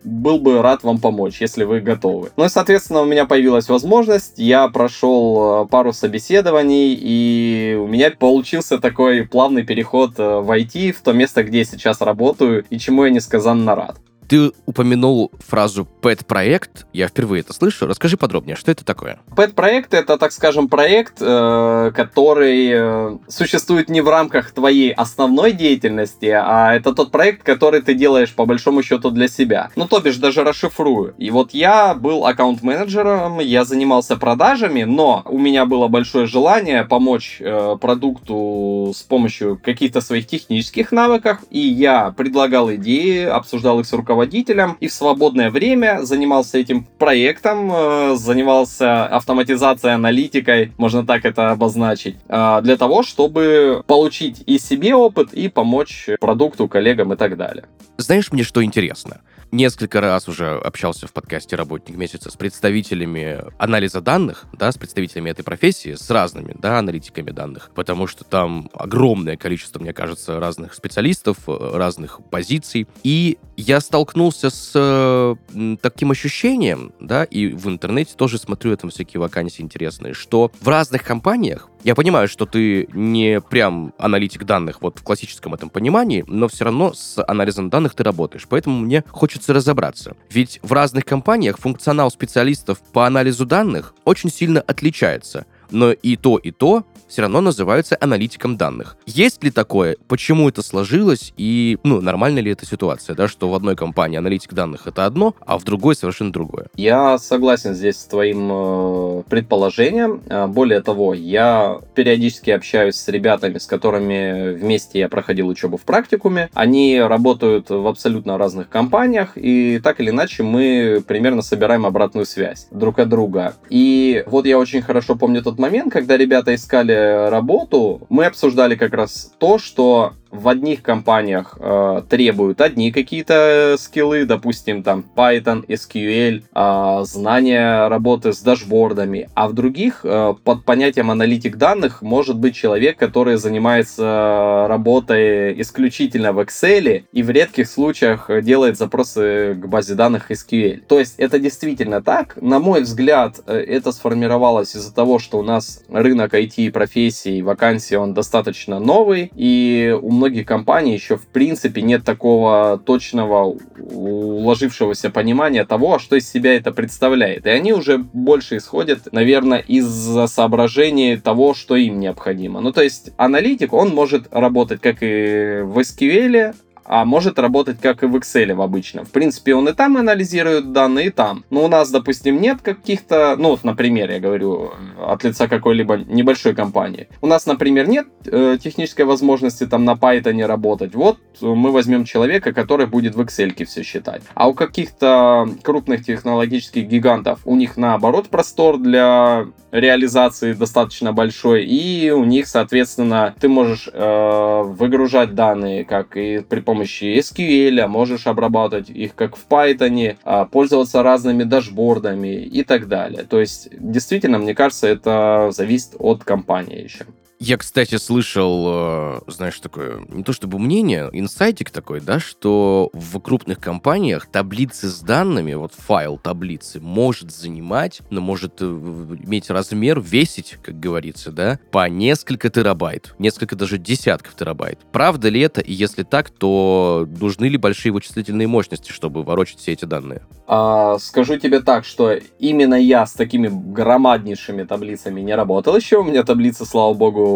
был 0.03 0.39
бы 0.39 0.61
рад 0.61 0.83
вам 0.83 0.99
помочь, 0.99 1.41
если 1.41 1.63
вы 1.63 1.79
готовы. 1.79 2.29
Ну 2.37 2.45
и, 2.45 2.49
соответственно, 2.49 3.01
у 3.01 3.05
меня 3.05 3.25
появилась 3.25 3.69
возможность, 3.69 4.33
я 4.37 4.67
прошел 4.67 5.63
э, 5.63 5.67
пару 5.67 5.93
собеседований, 5.93 6.97
и 6.99 7.77
у 7.79 7.87
меня 7.87 8.11
получился 8.11 8.79
такой 8.79 9.25
плавный 9.25 9.63
переход 9.63 10.13
э, 10.17 10.39
в 10.39 10.49
IT, 10.51 10.93
в 10.93 11.01
то 11.01 11.13
место, 11.13 11.43
где 11.43 11.59
я 11.59 11.65
сейчас 11.65 12.01
работаю, 12.01 12.65
и 12.69 12.79
чему 12.79 13.05
я 13.05 13.11
несказанно 13.11 13.75
рад. 13.75 13.97
Ты 14.29 14.51
упомянул 14.67 15.31
фразу 15.39 15.85
«пэт-проект». 15.85 16.85
Я 16.93 17.07
впервые 17.07 17.41
это 17.41 17.51
слышу. 17.51 17.87
Расскажи 17.87 18.15
подробнее, 18.15 18.55
что 18.55 18.69
это 18.69 18.85
такое? 18.85 19.19
Пэт-проект— 19.35 19.91
это, 19.95 20.19
так 20.19 20.31
скажем, 20.33 20.69
проект, 20.69 21.15
э, 21.19 21.91
который 21.95 22.69
э, 22.71 23.17
существует 23.27 23.89
не 23.89 24.01
в 24.01 24.07
рамках 24.07 24.51
твоей 24.51 24.91
основной 24.91 25.51
деятельности, 25.53 26.27
а 26.27 26.75
это 26.75 26.93
тот 26.93 27.09
проект, 27.09 27.41
который 27.41 27.81
ты 27.81 27.95
делаешь 27.95 28.35
по 28.35 28.45
большому 28.45 28.83
счету 28.83 29.09
для 29.09 29.27
себя. 29.27 29.71
Ну, 29.75 29.87
то 29.87 29.99
бишь, 29.99 30.17
даже 30.17 30.43
расшифрую. 30.43 31.15
И 31.17 31.31
вот 31.31 31.55
я 31.55 31.95
был 31.95 32.27
аккаунт-менеджером, 32.27 33.39
я 33.39 33.65
занимался 33.65 34.15
продажами, 34.15 34.83
но 34.83 35.23
у 35.25 35.39
меня 35.39 35.65
было 35.65 35.87
большое 35.87 36.27
желание 36.27 36.83
помочь 36.83 37.37
э, 37.39 37.77
продукту 37.81 38.93
с 38.95 39.01
помощью 39.01 39.57
каких-то 39.57 40.01
своих 40.01 40.27
технических 40.27 40.91
навыков, 40.91 41.39
и 41.49 41.61
я 41.61 42.11
предлагал 42.11 42.71
идеи, 42.75 43.23
обсуждал 43.23 43.79
их 43.79 43.87
с 43.87 43.93
руководителем, 43.93 44.18
руководителем 44.19 44.77
и 44.81 44.87
в 44.87 44.93
свободное 44.93 45.49
время 45.49 46.03
занимался 46.03 46.57
этим 46.57 46.85
проектом, 46.97 47.71
э, 47.71 48.15
занимался 48.17 49.05
автоматизацией, 49.05 49.95
аналитикой, 49.95 50.73
можно 50.77 51.05
так 51.05 51.25
это 51.25 51.51
обозначить, 51.51 52.17
э, 52.27 52.59
для 52.61 52.75
того, 52.75 53.03
чтобы 53.03 53.83
получить 53.87 54.43
и 54.45 54.59
себе 54.59 54.93
опыт, 54.93 55.33
и 55.33 55.47
помочь 55.47 56.09
продукту, 56.19 56.67
коллегам 56.67 57.13
и 57.13 57.15
так 57.15 57.37
далее. 57.37 57.65
Знаешь, 57.97 58.31
мне 58.31 58.43
что 58.43 58.63
интересно? 58.63 59.21
несколько 59.51 60.01
раз 60.01 60.27
уже 60.27 60.57
общался 60.57 61.07
в 61.07 61.13
подкасте 61.13 61.55
«Работник 61.55 61.95
месяца» 61.95 62.29
с 62.29 62.35
представителями 62.35 63.43
анализа 63.57 64.01
данных, 64.01 64.45
да, 64.53 64.71
с 64.71 64.77
представителями 64.77 65.29
этой 65.31 65.43
профессии, 65.43 65.95
с 65.95 66.09
разными, 66.09 66.55
да, 66.57 66.79
аналитиками 66.79 67.31
данных, 67.31 67.71
потому 67.73 68.07
что 68.07 68.23
там 68.23 68.69
огромное 68.73 69.37
количество, 69.37 69.79
мне 69.79 69.93
кажется, 69.93 70.39
разных 70.39 70.73
специалистов, 70.73 71.37
разных 71.47 72.21
позиций. 72.29 72.87
И 73.03 73.37
я 73.59 73.81
столкнулся 73.81 74.49
с 74.49 74.71
э, 74.73 75.35
таким 75.81 76.11
ощущением, 76.11 76.93
да, 77.01 77.25
и 77.25 77.47
в 77.47 77.67
интернете 77.67 78.13
тоже 78.15 78.37
смотрю 78.37 78.75
там 78.77 78.89
всякие 78.89 79.19
вакансии 79.19 79.61
интересные, 79.61 80.13
что 80.13 80.51
в 80.61 80.67
разных 80.69 81.03
компаниях 81.03 81.69
я 81.83 81.93
понимаю, 81.93 82.29
что 82.29 82.45
ты 82.45 82.87
не 82.93 83.41
прям 83.41 83.93
аналитик 83.97 84.45
данных 84.45 84.81
вот 84.81 84.99
в 84.99 85.03
классическом 85.03 85.53
этом 85.53 85.69
понимании, 85.69 86.23
но 86.27 86.47
все 86.47 86.65
равно 86.65 86.93
с 86.93 87.21
анализом 87.25 87.69
данных 87.69 87.95
ты 87.95 88.03
работаешь. 88.03 88.47
Поэтому 88.49 88.79
мне 88.79 89.03
хочется 89.09 89.53
разобраться. 89.53 90.15
Ведь 90.29 90.59
в 90.61 90.71
разных 90.71 91.03
компаниях 91.03 91.57
функционал 91.57 92.11
специалистов 92.11 92.79
по 92.93 93.05
анализу 93.05 93.45
данных 93.45 93.93
очень 94.05 94.29
сильно 94.29 94.61
отличается. 94.61 95.45
Но 95.71 95.91
и 95.91 96.15
то, 96.15 96.37
и 96.37 96.51
то 96.51 96.85
все 97.09 97.23
равно 97.23 97.41
называются 97.41 97.97
аналитиком 97.99 98.55
данных. 98.55 98.95
Есть 99.05 99.43
ли 99.43 99.51
такое? 99.51 99.97
Почему 100.07 100.47
это 100.47 100.61
сложилось? 100.61 101.33
И, 101.37 101.77
ну, 101.83 102.01
нормальна 102.01 102.39
ли 102.39 102.51
эта 102.51 102.65
ситуация, 102.65 103.15
да, 103.15 103.27
что 103.27 103.49
в 103.49 103.55
одной 103.55 103.75
компании 103.75 104.17
аналитик 104.17 104.53
данных 104.53 104.87
это 104.87 105.05
одно, 105.05 105.35
а 105.45 105.57
в 105.57 105.63
другой 105.63 105.95
совершенно 105.95 106.31
другое? 106.31 106.67
Я 106.75 107.17
согласен 107.17 107.73
здесь 107.73 107.97
с 107.97 108.05
твоим 108.05 108.49
э, 108.51 109.23
предположением. 109.29 110.21
Э, 110.27 110.45
более 110.47 110.81
того, 110.81 111.13
я 111.13 111.79
периодически 111.95 112.51
общаюсь 112.51 112.95
с 112.95 113.07
ребятами, 113.07 113.57
с 113.57 113.65
которыми 113.65 114.53
вместе 114.53 114.99
я 114.99 115.09
проходил 115.09 115.47
учебу 115.47 115.77
в 115.77 115.81
практикуме. 115.81 116.49
Они 116.53 116.99
работают 117.01 117.69
в 117.69 117.87
абсолютно 117.87 118.37
разных 118.37 118.69
компаниях, 118.69 119.31
и 119.35 119.79
так 119.83 119.99
или 119.99 120.11
иначе 120.11 120.43
мы 120.43 121.03
примерно 121.07 121.41
собираем 121.41 121.85
обратную 121.85 122.25
связь 122.25 122.67
друг 122.69 122.99
от 122.99 123.09
друга. 123.09 123.55
И 123.69 124.23
вот 124.27 124.45
я 124.45 124.59
очень 124.59 124.83
хорошо 124.83 125.15
помню 125.15 125.41
тот 125.41 125.57
момент, 125.57 125.91
когда 125.91 126.15
ребята 126.15 126.53
искали 126.53 126.98
работу, 127.29 128.01
мы 128.09 128.25
обсуждали 128.25 128.75
как 128.75 128.93
раз 128.93 129.33
то, 129.37 129.57
что 129.57 130.13
в 130.31 130.47
одних 130.47 130.81
компаниях 130.81 131.57
э, 131.59 132.01
требуют 132.09 132.61
одни 132.61 132.91
какие-то 132.91 133.75
скиллы, 133.79 134.25
допустим, 134.25 134.83
там 134.83 135.05
Python, 135.15 135.65
SQL, 135.67 136.43
э, 136.53 137.03
знания 137.05 137.87
работы 137.87 138.33
с 138.33 138.41
дашбордами, 138.41 139.29
а 139.33 139.47
в 139.47 139.53
других 139.53 140.01
э, 140.03 140.33
под 140.43 140.65
понятием 140.65 141.11
аналитик 141.11 141.57
данных 141.57 142.01
может 142.01 142.37
быть 142.37 142.55
человек, 142.55 142.97
который 142.97 143.37
занимается 143.37 144.65
работой 144.67 145.59
исключительно 145.61 146.33
в 146.33 146.39
Excel 146.39 147.03
и 147.11 147.23
в 147.23 147.29
редких 147.29 147.67
случаях 147.67 148.29
делает 148.41 148.77
запросы 148.77 149.55
к 149.55 149.67
базе 149.67 149.95
данных 149.95 150.31
SQL. 150.31 150.81
То 150.87 150.99
есть 150.99 151.15
это 151.17 151.39
действительно 151.39 152.01
так. 152.01 152.37
На 152.41 152.59
мой 152.59 152.81
взгляд, 152.81 153.39
э, 153.47 153.57
это 153.57 153.91
сформировалось 153.91 154.75
из-за 154.75 154.93
того, 154.93 155.19
что 155.19 155.39
у 155.39 155.43
нас 155.43 155.83
рынок 155.89 156.33
IT 156.33 156.71
профессий, 156.71 157.41
вакансий, 157.41 157.95
он 157.95 158.13
достаточно 158.13 158.79
новый, 158.79 159.31
и 159.35 159.97
у 160.01 160.11
многих 160.19 160.45
компаний 160.45 160.93
еще 160.93 161.15
в 161.15 161.25
принципе 161.27 161.81
нет 161.81 162.03
такого 162.03 162.77
точного 162.85 163.57
уложившегося 163.79 165.09
понимания 165.09 165.65
того, 165.65 165.97
что 165.97 166.15
из 166.15 166.29
себя 166.29 166.55
это 166.55 166.71
представляет. 166.71 167.45
И 167.45 167.49
они 167.49 167.73
уже 167.73 167.97
больше 167.97 168.57
исходят, 168.57 169.11
наверное, 169.11 169.59
из-за 169.59 170.27
соображений 170.27 171.17
того, 171.17 171.53
что 171.53 171.75
им 171.75 171.99
необходимо. 171.99 172.59
Ну, 172.61 172.71
то 172.71 172.81
есть 172.81 173.11
аналитик, 173.17 173.73
он 173.73 173.89
может 173.95 174.27
работать 174.31 174.81
как 174.81 174.97
и 175.01 175.61
в 175.63 175.79
SQL, 175.79 176.53
а 176.89 177.05
может 177.05 177.37
работать 177.37 177.79
как 177.79 178.03
и 178.03 178.07
в 178.07 178.15
Excel 178.15 178.53
в 178.55 178.61
обычном. 178.61 179.05
В 179.05 179.11
принципе, 179.11 179.53
он 179.53 179.69
и 179.69 179.73
там 179.73 179.95
анализирует 179.95 180.73
данные, 180.73 181.07
и 181.07 181.09
там. 181.11 181.45
Но 181.51 181.63
у 181.63 181.67
нас, 181.67 181.91
допустим, 181.91 182.41
нет 182.41 182.61
каких-то, 182.61 183.35
ну 183.37 183.49
вот, 183.49 183.63
например, 183.63 184.09
я 184.09 184.19
говорю 184.19 184.71
от 184.99 185.23
лица 185.23 185.47
какой-либо 185.47 185.97
небольшой 185.97 186.55
компании. 186.55 187.07
У 187.21 187.27
нас, 187.27 187.45
например, 187.45 187.87
нет 187.87 188.07
э, 188.25 188.57
технической 188.61 189.05
возможности 189.05 189.67
там 189.67 189.85
на 189.85 189.93
Python 189.93 190.43
работать. 190.45 190.95
Вот 190.95 191.19
мы 191.41 191.71
возьмем 191.71 192.05
человека, 192.05 192.53
который 192.53 192.87
будет 192.87 193.15
в 193.15 193.21
Excel 193.21 193.53
все 193.65 193.83
считать. 193.83 194.23
А 194.33 194.49
у 194.49 194.55
каких-то 194.55 195.47
крупных 195.61 196.03
технологических 196.03 196.87
гигантов 196.87 197.39
у 197.45 197.55
них 197.55 197.77
наоборот 197.77 198.29
простор 198.29 198.79
для 198.79 199.45
реализации 199.71 200.53
достаточно 200.53 201.13
большой, 201.13 201.65
и 201.65 202.09
у 202.09 202.23
них, 202.25 202.47
соответственно, 202.47 203.35
ты 203.39 203.47
можешь 203.47 203.87
э, 203.91 204.61
выгружать 204.63 205.35
данные 205.35 205.85
как 205.85 206.17
и 206.17 206.39
при 206.39 206.61
помощи 206.61 206.78
помощи 206.79 207.19
SQL, 207.19 207.87
можешь 207.87 208.27
обрабатывать 208.27 208.89
их 208.89 209.13
как 209.15 209.35
в 209.35 209.45
Python, 209.49 210.15
а, 210.23 210.45
пользоваться 210.45 211.03
разными 211.03 211.43
дашбордами 211.43 212.35
и 212.43 212.63
так 212.63 212.87
далее. 212.87 213.23
То 213.23 213.39
есть, 213.39 213.67
действительно, 213.71 214.37
мне 214.37 214.55
кажется, 214.55 214.87
это 214.87 215.49
зависит 215.51 215.95
от 215.99 216.23
компании 216.23 216.83
еще. 216.83 217.05
Я, 217.41 217.55
кстати, 217.55 217.95
слышал, 217.95 218.65
э, 218.67 219.19
знаешь, 219.27 219.57
такое, 219.61 220.01
не 220.09 220.23
то 220.23 220.33
чтобы 220.33 220.59
мнение, 220.59 221.09
инсайтик 221.13 221.71
такой, 221.71 222.01
да, 222.01 222.19
что 222.19 222.89
в 222.91 223.17
крупных 223.21 223.61
компаниях 223.61 224.25
таблицы 224.25 224.89
с 224.89 224.99
данными, 224.99 225.53
вот 225.53 225.71
файл 225.73 226.17
таблицы, 226.17 226.81
может 226.81 227.31
занимать, 227.31 228.01
но 228.09 228.19
может 228.19 228.57
э, 228.59 228.65
иметь 228.65 229.49
размер, 229.49 230.01
весить, 230.01 230.57
как 230.61 230.81
говорится, 230.81 231.31
да, 231.31 231.59
по 231.71 231.87
несколько 231.87 232.49
терабайт, 232.49 233.15
несколько 233.19 233.55
даже 233.55 233.77
десятков 233.77 234.35
терабайт. 234.35 234.79
Правда 234.91 235.29
ли 235.29 235.39
это? 235.39 235.61
И 235.61 235.71
если 235.71 236.03
так, 236.03 236.31
то 236.31 237.07
нужны 237.21 237.45
ли 237.45 237.55
большие 237.55 237.93
вычислительные 237.93 238.49
мощности, 238.49 238.91
чтобы 238.91 239.23
ворочать 239.23 239.59
все 239.59 239.71
эти 239.71 239.85
данные? 239.85 240.23
А, 240.45 240.97
скажу 240.99 241.37
тебе 241.37 241.61
так, 241.61 241.85
что 241.85 242.11
именно 242.39 242.75
я 242.75 243.05
с 243.05 243.13
такими 243.13 243.49
громаднейшими 243.49 244.63
таблицами 244.63 245.21
не 245.21 245.35
работал 245.35 245.77
еще. 245.77 245.99
У 245.99 246.03
меня 246.03 246.23
таблицы, 246.23 246.65
слава 246.65 246.93
богу, 246.93 247.28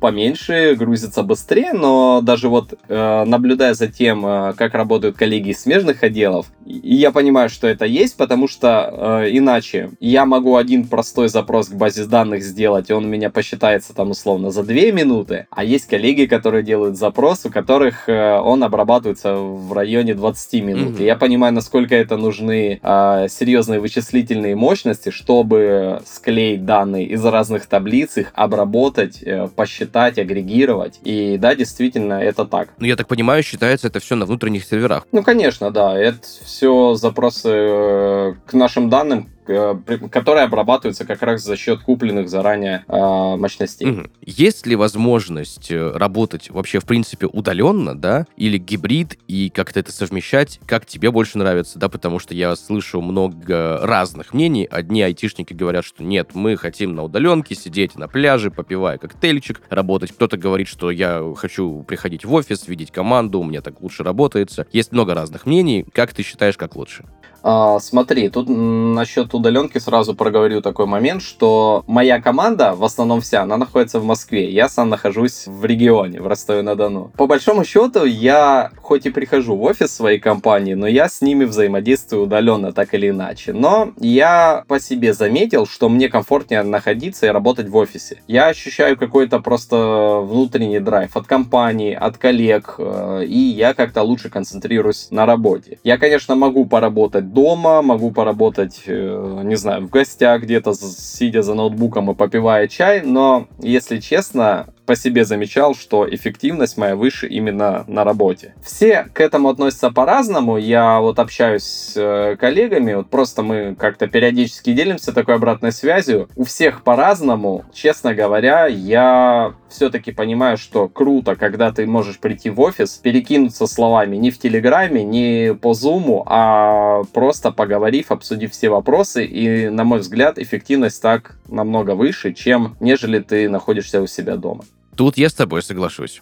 поменьше, 0.00 0.74
грузится 0.76 1.22
быстрее, 1.22 1.72
но 1.72 2.20
даже 2.22 2.48
вот 2.48 2.74
э, 2.88 3.24
наблюдая 3.24 3.74
за 3.74 3.86
тем, 3.86 4.24
э, 4.26 4.52
как 4.56 4.74
работают 4.74 5.16
коллеги 5.16 5.50
из 5.50 5.62
смежных 5.62 6.02
отделов, 6.02 6.46
и 6.70 6.94
я 6.94 7.10
понимаю, 7.10 7.48
что 7.48 7.66
это 7.66 7.84
есть, 7.84 8.16
потому 8.16 8.46
что 8.46 9.22
э, 9.24 9.30
иначе 9.32 9.90
я 9.98 10.24
могу 10.24 10.56
один 10.56 10.86
простой 10.86 11.28
запрос 11.28 11.68
к 11.68 11.74
базе 11.74 12.04
данных 12.04 12.42
сделать, 12.42 12.90
и 12.90 12.92
он 12.92 13.06
у 13.06 13.08
меня 13.08 13.30
посчитается 13.30 13.94
там 13.94 14.10
условно 14.10 14.50
за 14.50 14.62
2 14.62 14.74
минуты, 14.92 15.46
а 15.50 15.64
есть 15.64 15.86
коллеги, 15.86 16.26
которые 16.26 16.62
делают 16.62 16.96
запрос, 16.96 17.44
у 17.44 17.50
которых 17.50 18.08
э, 18.08 18.38
он 18.38 18.62
обрабатывается 18.62 19.34
в 19.34 19.72
районе 19.72 20.14
20 20.14 20.62
минут. 20.62 20.98
Mm-hmm. 20.98 21.02
И 21.02 21.06
я 21.06 21.16
понимаю, 21.16 21.52
насколько 21.52 21.94
это 21.94 22.16
нужны 22.16 22.80
э, 22.82 23.26
серьезные 23.28 23.80
вычислительные 23.80 24.54
мощности, 24.54 25.10
чтобы 25.10 26.02
склеить 26.06 26.64
данные 26.64 27.06
из 27.06 27.24
разных 27.24 27.66
таблиц, 27.66 28.16
их 28.16 28.32
обработать, 28.34 29.22
э, 29.22 29.39
посчитать, 29.48 30.18
агрегировать. 30.18 31.00
И 31.04 31.36
да, 31.38 31.54
действительно, 31.54 32.14
это 32.14 32.44
так. 32.44 32.70
Ну, 32.78 32.86
я 32.86 32.96
так 32.96 33.08
понимаю, 33.08 33.42
считается 33.42 33.86
это 33.86 34.00
все 34.00 34.16
на 34.16 34.26
внутренних 34.26 34.64
серверах. 34.64 35.06
Ну, 35.12 35.22
конечно, 35.22 35.70
да. 35.70 35.98
Это 35.98 36.20
все 36.44 36.94
запросы 36.94 37.50
э, 37.50 38.34
к 38.46 38.52
нашим 38.54 38.88
данным, 38.90 39.28
которые 39.44 40.44
обрабатываются 40.44 41.04
как 41.04 41.22
раз 41.22 41.42
за 41.42 41.56
счет 41.56 41.80
купленных 41.80 42.28
заранее 42.28 42.84
э, 42.86 43.36
мощностей. 43.36 43.90
Угу. 43.90 44.02
Есть 44.22 44.66
ли 44.66 44.76
возможность 44.76 45.70
э, 45.70 45.92
работать 45.92 46.50
вообще 46.50 46.78
в 46.78 46.84
принципе 46.84 47.26
удаленно, 47.26 47.98
да, 47.98 48.26
или 48.36 48.58
гибрид 48.58 49.18
и 49.28 49.50
как-то 49.50 49.80
это 49.80 49.92
совмещать, 49.92 50.60
как 50.66 50.86
тебе 50.86 51.10
больше 51.10 51.38
нравится, 51.38 51.78
да, 51.78 51.88
потому 51.88 52.18
что 52.18 52.34
я 52.34 52.54
слышу 52.56 53.00
много 53.00 53.78
разных 53.82 54.34
мнений. 54.34 54.64
Одни 54.70 55.02
айтишники 55.02 55.52
говорят, 55.52 55.84
что 55.84 56.04
нет, 56.04 56.30
мы 56.34 56.56
хотим 56.56 56.94
на 56.94 57.02
удаленке 57.02 57.54
сидеть 57.54 57.96
на 57.96 58.08
пляже, 58.08 58.50
попивая 58.50 58.98
коктейльчик, 58.98 59.62
работать. 59.70 60.12
Кто-то 60.12 60.36
говорит, 60.36 60.68
что 60.68 60.90
я 60.90 61.22
хочу 61.36 61.82
приходить 61.82 62.24
в 62.24 62.32
офис, 62.32 62.68
видеть 62.68 62.90
команду, 62.90 63.42
мне 63.42 63.60
так 63.60 63.80
лучше 63.80 64.02
работается. 64.04 64.66
Есть 64.72 64.92
много 64.92 65.14
разных 65.14 65.46
мнений. 65.46 65.86
Как 65.92 66.12
ты 66.12 66.22
считаешь, 66.22 66.56
как 66.56 66.76
лучше? 66.76 67.04
А, 67.42 67.78
смотри, 67.78 68.28
тут 68.28 68.48
насчет 68.48 69.32
удаленки 69.34 69.78
сразу 69.78 70.14
проговорю 70.14 70.60
такой 70.60 70.86
момент, 70.86 71.22
что 71.22 71.84
моя 71.86 72.20
команда, 72.20 72.74
в 72.74 72.84
основном 72.84 73.20
вся, 73.20 73.42
она 73.42 73.56
находится 73.56 74.00
в 74.00 74.04
Москве. 74.04 74.50
Я 74.50 74.68
сам 74.68 74.88
нахожусь 74.88 75.46
в 75.46 75.64
регионе, 75.64 76.20
в 76.20 76.26
Ростове-на-Дону. 76.26 77.12
По 77.16 77.26
большому 77.26 77.64
счету, 77.64 78.04
я 78.04 78.70
хоть 78.76 79.06
и 79.06 79.10
прихожу 79.10 79.56
в 79.56 79.62
офис 79.62 79.94
своей 79.94 80.18
компании, 80.18 80.74
но 80.74 80.86
я 80.86 81.08
с 81.08 81.20
ними 81.20 81.44
взаимодействую 81.44 82.24
удаленно, 82.24 82.72
так 82.72 82.94
или 82.94 83.10
иначе. 83.10 83.52
Но 83.52 83.92
я 83.98 84.64
по 84.68 84.80
себе 84.80 85.14
заметил, 85.14 85.66
что 85.66 85.88
мне 85.88 86.08
комфортнее 86.08 86.62
находиться 86.62 87.26
и 87.26 87.30
работать 87.30 87.68
в 87.68 87.76
офисе. 87.76 88.22
Я 88.26 88.48
ощущаю 88.48 88.96
какой-то 88.96 89.40
просто 89.40 90.20
внутренний 90.22 90.80
драйв 90.80 91.16
от 91.16 91.26
компании, 91.26 91.94
от 91.94 92.18
коллег, 92.18 92.74
э, 92.78 93.24
и 93.26 93.38
я 93.38 93.74
как-то 93.74 94.02
лучше 94.02 94.28
концентрируюсь 94.28 95.08
на 95.10 95.26
работе. 95.26 95.78
Я, 95.84 95.98
конечно, 95.98 96.34
могу 96.34 96.66
поработать 96.66 97.29
дома, 97.32 97.82
могу 97.82 98.10
поработать, 98.10 98.82
э, 98.86 99.40
не 99.44 99.56
знаю, 99.56 99.86
в 99.86 99.90
гостях 99.90 100.42
где-то, 100.42 100.74
сидя 100.74 101.42
за 101.42 101.54
ноутбуком 101.54 102.10
и 102.10 102.14
попивая 102.14 102.68
чай, 102.68 103.02
но, 103.02 103.46
если 103.60 103.98
честно, 103.98 104.66
по 104.90 104.96
себе 104.96 105.24
замечал, 105.24 105.76
что 105.76 106.04
эффективность 106.12 106.76
моя 106.76 106.96
выше 106.96 107.28
именно 107.28 107.84
на 107.86 108.02
работе. 108.02 108.54
Все 108.60 109.06
к 109.12 109.20
этому 109.20 109.48
относятся 109.48 109.92
по-разному. 109.92 110.56
Я 110.56 110.98
вот 110.98 111.20
общаюсь 111.20 111.62
с 111.62 111.92
э, 111.94 112.34
коллегами, 112.34 112.94
вот 112.94 113.08
просто 113.08 113.44
мы 113.44 113.76
как-то 113.78 114.08
периодически 114.08 114.72
делимся 114.72 115.12
такой 115.12 115.36
обратной 115.36 115.70
связью. 115.70 116.28
У 116.34 116.42
всех 116.42 116.82
по-разному. 116.82 117.64
Честно 117.72 118.14
говоря, 118.14 118.66
я 118.66 119.54
все-таки 119.68 120.10
понимаю, 120.10 120.56
что 120.58 120.88
круто, 120.88 121.36
когда 121.36 121.70
ты 121.70 121.86
можешь 121.86 122.18
прийти 122.18 122.50
в 122.50 122.58
офис, 122.60 122.96
перекинуться 122.96 123.68
словами 123.68 124.16
не 124.16 124.32
в 124.32 124.40
Телеграме, 124.40 125.04
не 125.04 125.54
по 125.54 125.72
Зуму, 125.72 126.24
а 126.26 127.04
просто 127.12 127.52
поговорив, 127.52 128.10
обсудив 128.10 128.50
все 128.50 128.70
вопросы. 128.70 129.24
И, 129.24 129.68
на 129.68 129.84
мой 129.84 130.00
взгляд, 130.00 130.36
эффективность 130.40 131.00
так 131.00 131.36
намного 131.46 131.94
выше, 131.94 132.32
чем 132.32 132.76
нежели 132.80 133.20
ты 133.20 133.48
находишься 133.48 134.02
у 134.02 134.08
себя 134.08 134.34
дома. 134.36 134.64
Тут 135.00 135.16
я 135.16 135.30
с 135.30 135.32
тобой 135.32 135.62
соглашусь. 135.62 136.20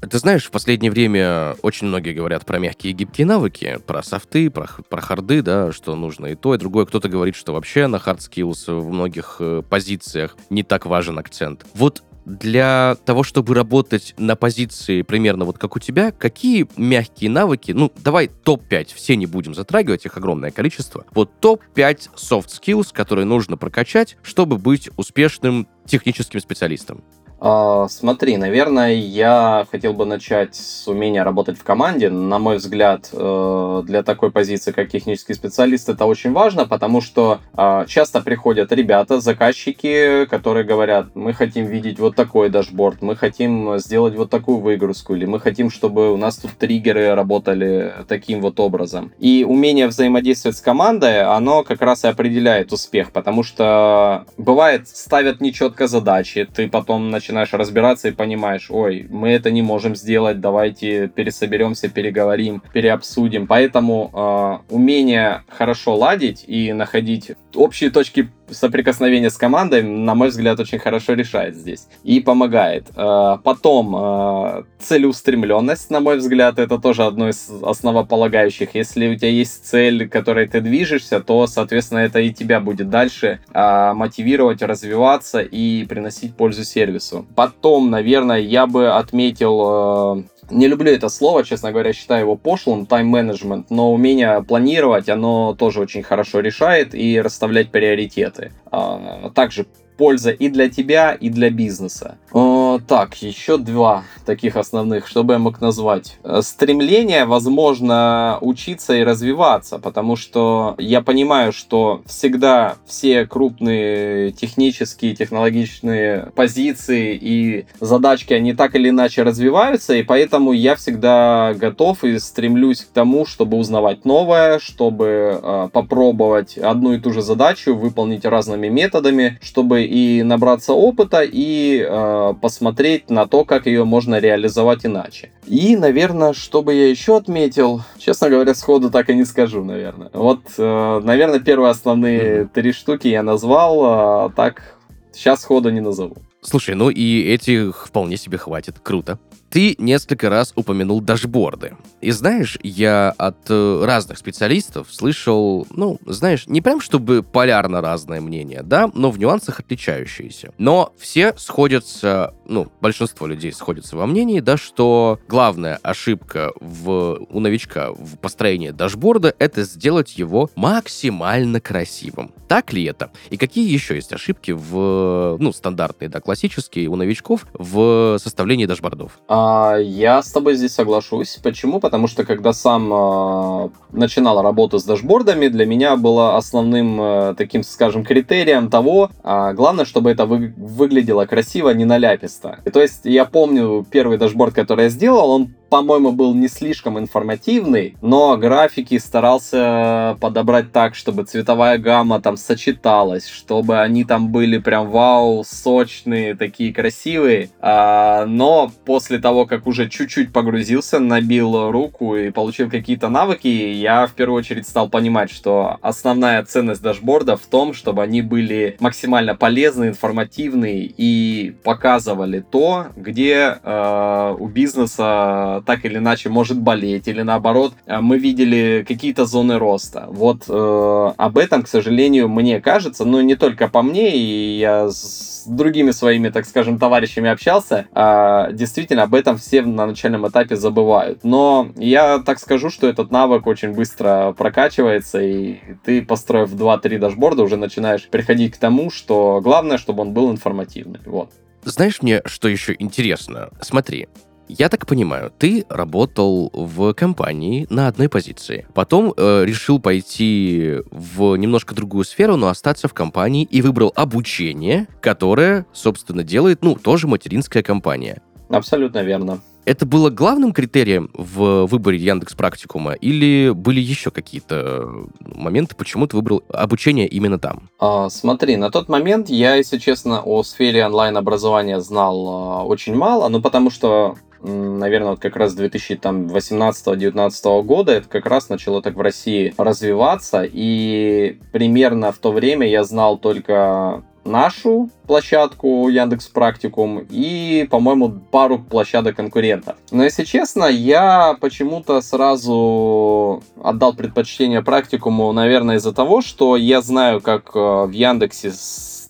Ты 0.00 0.18
знаешь, 0.18 0.44
в 0.44 0.52
последнее 0.52 0.92
время 0.92 1.56
очень 1.62 1.88
многие 1.88 2.12
говорят 2.12 2.46
про 2.46 2.60
мягкие 2.60 2.92
и 2.92 2.94
гибкие 2.94 3.26
навыки, 3.26 3.80
про 3.88 4.04
софты, 4.04 4.50
про, 4.50 4.68
про 4.88 5.00
харды, 5.00 5.42
да, 5.42 5.72
что 5.72 5.96
нужно 5.96 6.26
и 6.26 6.36
то, 6.36 6.54
и 6.54 6.58
другое. 6.58 6.86
Кто-то 6.86 7.08
говорит, 7.08 7.34
что 7.34 7.52
вообще 7.52 7.88
на 7.88 7.96
hard 7.96 8.18
skills 8.18 8.72
в 8.72 8.88
многих 8.88 9.38
э, 9.40 9.62
позициях 9.68 10.36
не 10.48 10.62
так 10.62 10.86
важен 10.86 11.18
акцент. 11.18 11.66
Вот 11.74 12.04
для 12.24 12.96
того, 13.04 13.24
чтобы 13.24 13.52
работать 13.52 14.14
на 14.16 14.36
позиции 14.36 15.02
примерно 15.02 15.44
вот 15.44 15.58
как 15.58 15.74
у 15.74 15.80
тебя, 15.80 16.12
какие 16.12 16.68
мягкие 16.76 17.30
навыки, 17.30 17.72
ну, 17.72 17.90
давай 17.96 18.28
топ-5, 18.28 18.94
все 18.94 19.16
не 19.16 19.26
будем 19.26 19.56
затрагивать, 19.56 20.06
их 20.06 20.16
огромное 20.16 20.52
количество. 20.52 21.04
Вот 21.14 21.40
топ-5 21.40 22.10
soft 22.14 22.46
skills, 22.46 22.90
которые 22.92 23.24
нужно 23.24 23.56
прокачать, 23.56 24.18
чтобы 24.22 24.56
быть 24.56 24.88
успешным 24.96 25.66
техническим 25.84 26.38
специалистом. 26.38 27.02
А, 27.40 27.88
смотри, 27.88 28.36
наверное, 28.36 28.94
я 28.94 29.66
хотел 29.70 29.92
бы 29.92 30.06
начать 30.06 30.54
с 30.54 30.86
умения 30.88 31.24
работать 31.24 31.58
в 31.58 31.64
команде. 31.64 32.08
На 32.08 32.38
мой 32.38 32.56
взгляд, 32.56 33.10
э, 33.12 33.82
для 33.84 34.02
такой 34.02 34.30
позиции, 34.30 34.72
как 34.72 34.88
технический 34.88 35.34
специалист, 35.34 35.88
это 35.88 36.06
очень 36.06 36.32
важно, 36.32 36.66
потому 36.66 37.00
что 37.00 37.40
а, 37.54 37.84
часто 37.86 38.20
приходят 38.20 38.72
ребята, 38.72 39.20
заказчики, 39.20 40.26
которые 40.26 40.64
говорят, 40.64 41.08
мы 41.14 41.32
хотим 41.32 41.66
видеть 41.66 41.98
вот 41.98 42.14
такой 42.16 42.50
дашборд, 42.50 43.02
мы 43.02 43.16
хотим 43.16 43.78
сделать 43.78 44.14
вот 44.14 44.30
такую 44.30 44.58
выгрузку, 44.58 45.14
или 45.14 45.26
мы 45.26 45.40
хотим, 45.40 45.70
чтобы 45.70 46.12
у 46.12 46.16
нас 46.16 46.36
тут 46.36 46.52
триггеры 46.52 47.14
работали 47.14 47.94
таким 48.08 48.40
вот 48.40 48.60
образом. 48.60 49.12
И 49.18 49.44
умение 49.46 49.86
взаимодействовать 49.88 50.56
с 50.56 50.60
командой, 50.60 51.22
оно 51.22 51.64
как 51.64 51.82
раз 51.82 52.04
и 52.04 52.08
определяет 52.08 52.72
успех, 52.72 53.12
потому 53.12 53.42
что 53.42 54.24
бывает, 54.38 54.88
ставят 54.88 55.40
нечетко 55.40 55.88
задачи, 55.88 56.48
ты 56.52 56.68
потом 56.68 57.10
начинаешь 57.10 57.23
начинаешь 57.24 57.52
разбираться 57.54 58.08
и 58.08 58.12
понимаешь, 58.12 58.66
ой, 58.70 59.06
мы 59.08 59.30
это 59.30 59.50
не 59.50 59.62
можем 59.62 59.96
сделать, 59.96 60.40
давайте 60.40 61.08
пересоберемся, 61.08 61.88
переговорим, 61.88 62.62
переобсудим. 62.72 63.46
Поэтому 63.46 64.10
э, 64.12 64.74
умение 64.74 65.42
хорошо 65.48 65.96
ладить 65.96 66.44
и 66.46 66.72
находить 66.74 67.32
общие 67.54 67.90
точки 67.90 68.28
соприкосновения 68.50 69.30
с 69.30 69.36
командой, 69.36 69.82
на 69.82 70.14
мой 70.14 70.28
взгляд, 70.28 70.60
очень 70.60 70.78
хорошо 70.78 71.14
решает 71.14 71.56
здесь 71.56 71.86
и 72.02 72.20
помогает. 72.20 72.86
Э, 72.96 73.38
потом 73.42 73.94
э, 73.96 74.62
целеустремленность, 74.78 75.90
на 75.90 76.00
мой 76.00 76.18
взгляд, 76.18 76.58
это 76.58 76.78
тоже 76.78 77.04
одно 77.04 77.28
из 77.28 77.50
основополагающих. 77.62 78.74
Если 78.74 79.08
у 79.08 79.16
тебя 79.16 79.30
есть 79.30 79.66
цель, 79.66 80.08
которой 80.08 80.48
ты 80.48 80.60
движешься, 80.60 81.20
то, 81.20 81.46
соответственно, 81.46 82.00
это 82.00 82.20
и 82.20 82.32
тебя 82.32 82.60
будет 82.60 82.90
дальше 82.90 83.40
э, 83.52 83.92
мотивировать, 83.94 84.62
развиваться 84.62 85.40
и 85.40 85.84
приносить 85.86 86.36
пользу 86.36 86.64
сервису. 86.64 87.26
Потом, 87.34 87.90
наверное, 87.90 88.40
я 88.40 88.66
бы 88.66 88.90
отметил 88.90 90.24
не 90.50 90.68
люблю 90.68 90.90
это 90.90 91.08
слово, 91.08 91.44
честно 91.44 91.72
говоря, 91.72 91.92
считаю 91.92 92.22
его 92.22 92.36
пошлым, 92.36 92.86
тайм-менеджмент, 92.86 93.70
но 93.70 93.92
умение 93.92 94.42
планировать, 94.42 95.08
оно 95.08 95.54
тоже 95.54 95.80
очень 95.80 96.02
хорошо 96.02 96.40
решает 96.40 96.94
и 96.94 97.20
расставлять 97.20 97.70
приоритеты. 97.70 98.52
А, 98.70 99.30
также 99.34 99.66
польза 99.96 100.30
и 100.30 100.48
для 100.48 100.68
тебя, 100.68 101.12
и 101.12 101.28
для 101.28 101.50
бизнеса. 101.50 102.16
А, 102.32 102.78
так, 102.86 103.14
еще 103.22 103.58
два 103.58 104.04
таких 104.24 104.56
основных, 104.56 105.06
что 105.06 105.22
бы 105.22 105.34
я 105.34 105.38
мог 105.38 105.60
назвать. 105.60 106.18
Э, 106.24 106.40
стремление, 106.42 107.24
возможно, 107.24 108.38
учиться 108.40 108.94
и 108.94 109.04
развиваться, 109.04 109.78
потому 109.78 110.16
что 110.16 110.74
я 110.78 111.02
понимаю, 111.02 111.52
что 111.52 112.02
всегда 112.06 112.76
все 112.86 113.26
крупные 113.26 114.32
технические, 114.32 115.14
технологичные 115.14 116.32
позиции 116.34 117.18
и 117.20 117.66
задачки, 117.80 118.32
они 118.32 118.54
так 118.54 118.74
или 118.74 118.88
иначе 118.88 119.22
развиваются, 119.22 119.94
и 119.94 120.02
поэтому 120.02 120.52
я 120.52 120.74
всегда 120.74 121.54
готов 121.54 122.04
и 122.04 122.18
стремлюсь 122.18 122.80
к 122.80 122.88
тому, 122.88 123.26
чтобы 123.26 123.58
узнавать 123.58 124.04
новое, 124.04 124.58
чтобы 124.58 125.40
э, 125.42 125.68
попробовать 125.72 126.58
одну 126.58 126.94
и 126.94 126.98
ту 126.98 127.12
же 127.12 127.22
задачу 127.22 127.74
выполнить 127.74 128.24
разными 128.24 128.68
методами, 128.68 129.38
чтобы 129.42 129.83
и 129.84 130.22
набраться 130.22 130.72
опыта, 130.72 131.22
и 131.22 131.86
э, 131.86 132.34
посмотреть 132.40 133.10
на 133.10 133.26
то, 133.26 133.44
как 133.44 133.66
ее 133.66 133.84
можно 133.84 134.18
реализовать 134.18 134.86
иначе. 134.86 135.30
И, 135.46 135.76
наверное, 135.76 136.32
что 136.32 136.62
бы 136.62 136.74
я 136.74 136.88
еще 136.88 137.16
отметил, 137.16 137.82
честно 137.98 138.30
говоря, 138.30 138.54
сходу 138.54 138.90
так 138.90 139.10
и 139.10 139.14
не 139.14 139.24
скажу, 139.24 139.64
наверное. 139.64 140.10
Вот, 140.12 140.40
э, 140.58 141.00
наверное, 141.02 141.40
первые 141.40 141.70
основные 141.70 142.20
mm-hmm. 142.20 142.48
три 142.52 142.72
штуки 142.72 143.08
я 143.08 143.22
назвал, 143.22 143.84
а 143.84 144.32
так 144.34 144.76
сейчас 145.12 145.42
сходу 145.42 145.70
не 145.70 145.80
назову. 145.80 146.16
Слушай, 146.40 146.74
ну 146.74 146.90
и 146.90 147.22
этих 147.22 147.86
вполне 147.86 148.16
себе 148.16 148.36
хватит. 148.36 148.76
Круто. 148.82 149.18
Ты 149.54 149.76
несколько 149.78 150.30
раз 150.30 150.52
упомянул 150.56 151.00
дашборды. 151.00 151.76
И 152.00 152.10
знаешь, 152.10 152.58
я 152.64 153.14
от 153.16 153.38
э, 153.48 153.84
разных 153.84 154.18
специалистов 154.18 154.88
слышал, 154.90 155.64
ну, 155.70 156.00
знаешь, 156.06 156.48
не 156.48 156.60
прям 156.60 156.80
чтобы 156.80 157.22
полярно 157.22 157.80
разное 157.80 158.20
мнение, 158.20 158.64
да, 158.64 158.90
но 158.92 159.12
в 159.12 159.18
нюансах 159.20 159.60
отличающиеся. 159.60 160.52
Но 160.58 160.92
все 160.98 161.34
сходятся, 161.36 162.34
ну, 162.46 162.66
большинство 162.80 163.28
людей 163.28 163.52
сходятся 163.52 163.96
во 163.96 164.06
мнении, 164.06 164.40
да, 164.40 164.56
что 164.56 165.20
главная 165.28 165.78
ошибка 165.84 166.50
в, 166.60 167.24
у 167.30 167.38
новичка 167.38 167.92
в 167.92 168.18
построении 168.18 168.70
дашборда— 168.70 169.36
это 169.38 169.62
сделать 169.62 170.18
его 170.18 170.50
максимально 170.56 171.60
красивым. 171.60 172.34
Так 172.48 172.72
ли 172.72 172.82
это? 172.84 173.12
И 173.30 173.36
какие 173.36 173.72
еще 173.72 173.94
есть 173.94 174.12
ошибки 174.12 174.50
в, 174.50 175.36
ну, 175.38 175.52
стандартные, 175.52 176.08
да, 176.08 176.20
классические 176.20 176.88
у 176.88 176.96
новичков 176.96 177.46
в 177.54 178.18
составлении 178.18 178.66
дашбордов? 178.66 179.20
А, 179.28 179.43
я 179.78 180.22
с 180.22 180.30
тобой 180.30 180.54
здесь 180.54 180.74
соглашусь. 180.74 181.38
Почему? 181.42 181.80
Потому 181.80 182.06
что 182.06 182.24
когда 182.24 182.52
сам 182.52 182.90
а, 182.92 183.70
начинал 183.92 184.42
работу 184.42 184.78
с 184.78 184.84
дашбордами, 184.84 185.48
для 185.48 185.66
меня 185.66 185.96
было 185.96 186.36
основным 186.36 186.98
а, 187.00 187.34
таким, 187.34 187.62
скажем, 187.62 188.04
критерием 188.04 188.70
того, 188.70 189.10
а, 189.22 189.52
главное, 189.52 189.84
чтобы 189.84 190.10
это 190.10 190.26
вы, 190.26 190.52
выглядело 190.56 191.26
красиво, 191.26 191.70
не 191.70 191.84
аляписто. 191.84 192.60
И, 192.64 192.70
то 192.70 192.80
есть 192.80 193.00
я 193.04 193.24
помню 193.24 193.86
первый 193.90 194.18
дашборд, 194.18 194.54
который 194.54 194.84
я 194.84 194.90
сделал, 194.90 195.30
он 195.30 195.54
по-моему, 195.74 196.12
был 196.12 196.34
не 196.34 196.46
слишком 196.46 197.00
информативный, 197.00 197.96
но 198.00 198.36
графики 198.36 198.96
старался 198.96 200.16
подобрать 200.20 200.70
так, 200.70 200.94
чтобы 200.94 201.24
цветовая 201.24 201.78
гамма 201.78 202.20
там 202.20 202.36
сочеталась, 202.36 203.26
чтобы 203.26 203.80
они 203.80 204.04
там 204.04 204.28
были 204.28 204.58
прям 204.58 204.88
вау, 204.88 205.42
сочные, 205.42 206.36
такие 206.36 206.72
красивые. 206.72 207.50
А, 207.60 208.24
но 208.24 208.70
после 208.84 209.18
того, 209.18 209.46
как 209.46 209.66
уже 209.66 209.88
чуть-чуть 209.88 210.32
погрузился, 210.32 211.00
набил 211.00 211.72
руку 211.72 212.14
и 212.14 212.30
получил 212.30 212.70
какие-то 212.70 213.08
навыки, 213.08 213.48
я 213.48 214.06
в 214.06 214.12
первую 214.12 214.38
очередь 214.38 214.68
стал 214.68 214.88
понимать, 214.88 215.32
что 215.32 215.78
основная 215.82 216.44
ценность 216.44 216.82
дашборда 216.82 217.36
в 217.36 217.46
том, 217.46 217.74
чтобы 217.74 218.04
они 218.04 218.22
были 218.22 218.76
максимально 218.78 219.34
полезны, 219.34 219.88
информативны 219.88 220.94
и 220.96 221.52
показывали 221.64 222.44
то, 222.48 222.86
где 222.94 223.58
э, 223.60 224.36
у 224.38 224.46
бизнеса 224.46 225.62
так 225.64 225.84
или 225.84 225.98
иначе 225.98 226.28
может 226.28 226.58
болеть, 226.58 227.08
или 227.08 227.22
наоборот, 227.22 227.74
э, 227.86 228.00
мы 228.00 228.18
видели 228.18 228.84
какие-то 228.86 229.26
зоны 229.26 229.58
роста. 229.58 230.06
Вот 230.08 230.44
э, 230.48 231.12
об 231.16 231.38
этом, 231.38 231.62
к 231.62 231.68
сожалению, 231.68 232.28
мне 232.28 232.60
кажется, 232.60 233.04
но 233.04 233.20
не 233.20 233.36
только 233.36 233.68
по 233.68 233.82
мне, 233.82 234.16
и 234.16 234.58
я 234.58 234.88
с 234.88 235.44
другими 235.46 235.90
своими, 235.90 236.30
так 236.30 236.46
скажем, 236.46 236.78
товарищами 236.78 237.30
общался, 237.30 237.86
э, 237.94 238.52
действительно 238.52 239.02
об 239.02 239.14
этом 239.14 239.36
все 239.38 239.62
на 239.62 239.86
начальном 239.86 240.26
этапе 240.28 240.56
забывают. 240.56 241.20
Но 241.22 241.68
я 241.76 242.18
так 242.18 242.38
скажу, 242.38 242.70
что 242.70 242.88
этот 242.88 243.10
навык 243.10 243.46
очень 243.46 243.72
быстро 243.72 244.34
прокачивается, 244.36 245.20
и 245.20 245.58
ты, 245.84 246.02
построив 246.02 246.52
2-3 246.52 246.98
дашборда, 246.98 247.42
уже 247.42 247.56
начинаешь 247.56 248.08
приходить 248.08 248.54
к 248.54 248.56
тому, 248.56 248.90
что 248.90 249.40
главное, 249.42 249.78
чтобы 249.78 250.02
он 250.02 250.12
был 250.12 250.30
информативный. 250.30 251.00
Вот. 251.06 251.30
Знаешь 251.64 252.02
мне, 252.02 252.20
что 252.26 252.48
еще 252.48 252.76
интересно? 252.78 253.48
Смотри, 253.60 254.08
я 254.48 254.68
так 254.68 254.86
понимаю, 254.86 255.32
ты 255.38 255.64
работал 255.68 256.50
в 256.52 256.92
компании 256.94 257.66
на 257.70 257.88
одной 257.88 258.08
позиции. 258.08 258.66
Потом 258.74 259.14
э, 259.16 259.44
решил 259.44 259.78
пойти 259.78 260.80
в 260.90 261.36
немножко 261.36 261.74
другую 261.74 262.04
сферу, 262.04 262.36
но 262.36 262.48
остаться 262.48 262.88
в 262.88 262.94
компании 262.94 263.44
и 263.44 263.62
выбрал 263.62 263.92
обучение, 263.96 264.86
которое, 265.00 265.66
собственно, 265.72 266.22
делает, 266.22 266.62
ну, 266.62 266.74
тоже 266.74 267.06
материнская 267.06 267.62
компания. 267.62 268.22
Абсолютно 268.48 269.02
верно. 269.02 269.40
Это 269.64 269.86
было 269.86 270.10
главным 270.10 270.52
критерием 270.52 271.10
в 271.14 271.66
выборе 271.66 271.96
Яндекс 271.96 272.34
Практикума 272.34 272.92
или 272.92 273.50
были 273.50 273.80
еще 273.80 274.10
какие-то 274.10 275.06
моменты, 275.20 275.74
почему 275.74 276.06
ты 276.06 276.16
выбрал 276.16 276.42
обучение 276.50 277.08
именно 277.08 277.38
там? 277.38 277.70
А, 277.78 278.10
смотри, 278.10 278.56
на 278.56 278.70
тот 278.70 278.90
момент 278.90 279.30
я, 279.30 279.54
если 279.54 279.78
честно, 279.78 280.20
о 280.22 280.42
сфере 280.42 280.84
онлайн-образования 280.84 281.80
знал 281.80 282.28
а, 282.28 282.64
очень 282.64 282.94
мало, 282.94 283.28
ну 283.28 283.40
потому 283.40 283.70
что 283.70 284.16
наверное, 284.44 285.10
вот 285.10 285.20
как 285.20 285.36
раз 285.36 285.56
2018-2019 285.56 287.62
года 287.62 287.92
это 287.92 288.08
как 288.08 288.26
раз 288.26 288.48
начало 288.48 288.82
так 288.82 288.94
в 288.94 289.00
России 289.00 289.54
развиваться, 289.56 290.44
и 290.44 291.38
примерно 291.52 292.10
в 292.12 292.18
то 292.18 292.32
время 292.32 292.68
я 292.68 292.84
знал 292.84 293.18
только 293.18 294.02
нашу 294.24 294.90
площадку 295.06 295.88
Яндекс 295.88 296.28
Практикум 296.28 297.06
и, 297.10 297.66
по-моему, 297.70 298.10
пару 298.30 298.58
площадок 298.58 299.16
конкурентов. 299.16 299.76
Но, 299.90 300.04
если 300.04 300.24
честно, 300.24 300.64
я 300.64 301.36
почему-то 301.40 302.00
сразу 302.00 303.42
отдал 303.62 303.94
предпочтение 303.94 304.62
практикуму, 304.62 305.32
наверное, 305.32 305.76
из-за 305.76 305.92
того, 305.92 306.22
что 306.22 306.56
я 306.56 306.80
знаю, 306.80 307.20
как 307.20 307.50
э, 307.54 307.84
в 307.86 307.90
Яндексе 307.92 308.52